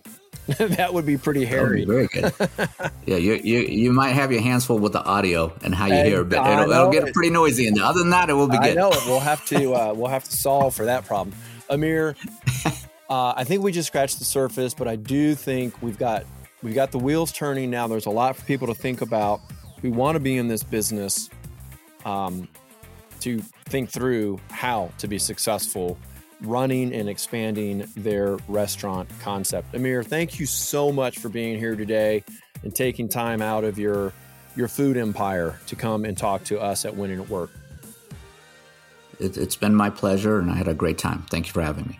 that 0.57 0.93
would 0.95 1.05
be 1.05 1.15
pretty 1.15 1.45
hairy. 1.45 1.85
Be 1.85 1.85
very 1.85 2.07
good. 2.07 2.33
yeah, 3.05 3.17
you, 3.17 3.33
you 3.35 3.59
you 3.59 3.93
might 3.93 4.13
have 4.13 4.31
your 4.31 4.41
hands 4.41 4.65
full 4.65 4.79
with 4.79 4.93
the 4.93 5.03
audio 5.03 5.53
and 5.63 5.75
how 5.75 5.85
you 5.85 5.93
and 5.93 6.07
hear, 6.07 6.23
but 6.23 6.45
it'll, 6.47 6.71
it'll, 6.71 6.91
get 6.91 7.13
pretty 7.13 7.29
noisy. 7.29 7.67
And 7.67 7.79
other 7.79 7.99
than 7.99 8.09
that, 8.09 8.31
it 8.31 8.33
will 8.33 8.47
be 8.47 8.57
good. 8.57 8.71
I 8.71 8.73
know 8.73 8.89
it. 8.89 8.99
We'll 9.05 9.19
have 9.19 9.45
to 9.47 9.75
uh, 9.75 9.93
we'll 9.93 10.09
have 10.09 10.23
to 10.23 10.31
solve 10.31 10.73
for 10.73 10.85
that 10.85 11.05
problem. 11.05 11.35
Amir, 11.69 12.15
uh, 13.09 13.33
I 13.35 13.43
think 13.43 13.63
we 13.63 13.71
just 13.71 13.87
scratched 13.87 14.19
the 14.19 14.25
surface, 14.25 14.73
but 14.73 14.87
I 14.87 14.95
do 14.95 15.35
think 15.35 15.81
we've 15.81 15.97
got 15.97 16.25
we've 16.61 16.75
got 16.75 16.91
the 16.91 16.99
wheels 16.99 17.31
turning 17.31 17.69
now. 17.69 17.87
There's 17.87 18.05
a 18.05 18.11
lot 18.11 18.35
for 18.35 18.45
people 18.45 18.67
to 18.67 18.75
think 18.75 19.01
about 19.01 19.41
who 19.81 19.91
want 19.91 20.15
to 20.15 20.19
be 20.19 20.37
in 20.37 20.47
this 20.47 20.63
business, 20.63 21.29
um, 22.05 22.47
to 23.21 23.39
think 23.65 23.89
through 23.89 24.39
how 24.49 24.91
to 24.97 25.07
be 25.07 25.17
successful 25.17 25.97
running 26.41 26.93
and 26.93 27.09
expanding 27.09 27.85
their 27.97 28.37
restaurant 28.47 29.09
concept. 29.19 29.75
Amir, 29.75 30.03
thank 30.03 30.39
you 30.39 30.45
so 30.45 30.91
much 30.91 31.19
for 31.19 31.27
being 31.29 31.57
here 31.57 31.75
today 31.75 32.23
and 32.63 32.73
taking 32.73 33.09
time 33.09 33.41
out 33.41 33.63
of 33.63 33.77
your 33.77 34.13
your 34.55 34.67
food 34.67 34.97
empire 34.97 35.59
to 35.67 35.75
come 35.75 36.05
and 36.05 36.17
talk 36.17 36.43
to 36.45 36.59
us 36.59 36.83
at 36.83 36.95
Winning 36.95 37.19
at 37.21 37.29
Work 37.29 37.51
it, 39.19 39.37
it's 39.37 39.55
been 39.55 39.75
my 39.75 39.89
pleasure, 39.89 40.39
and 40.39 40.49
I 40.49 40.55
had 40.55 40.67
a 40.67 40.73
great 40.73 40.97
time. 40.97 41.25
Thank 41.29 41.47
you 41.47 41.53
for 41.53 41.61
having 41.61 41.87
me. 41.87 41.99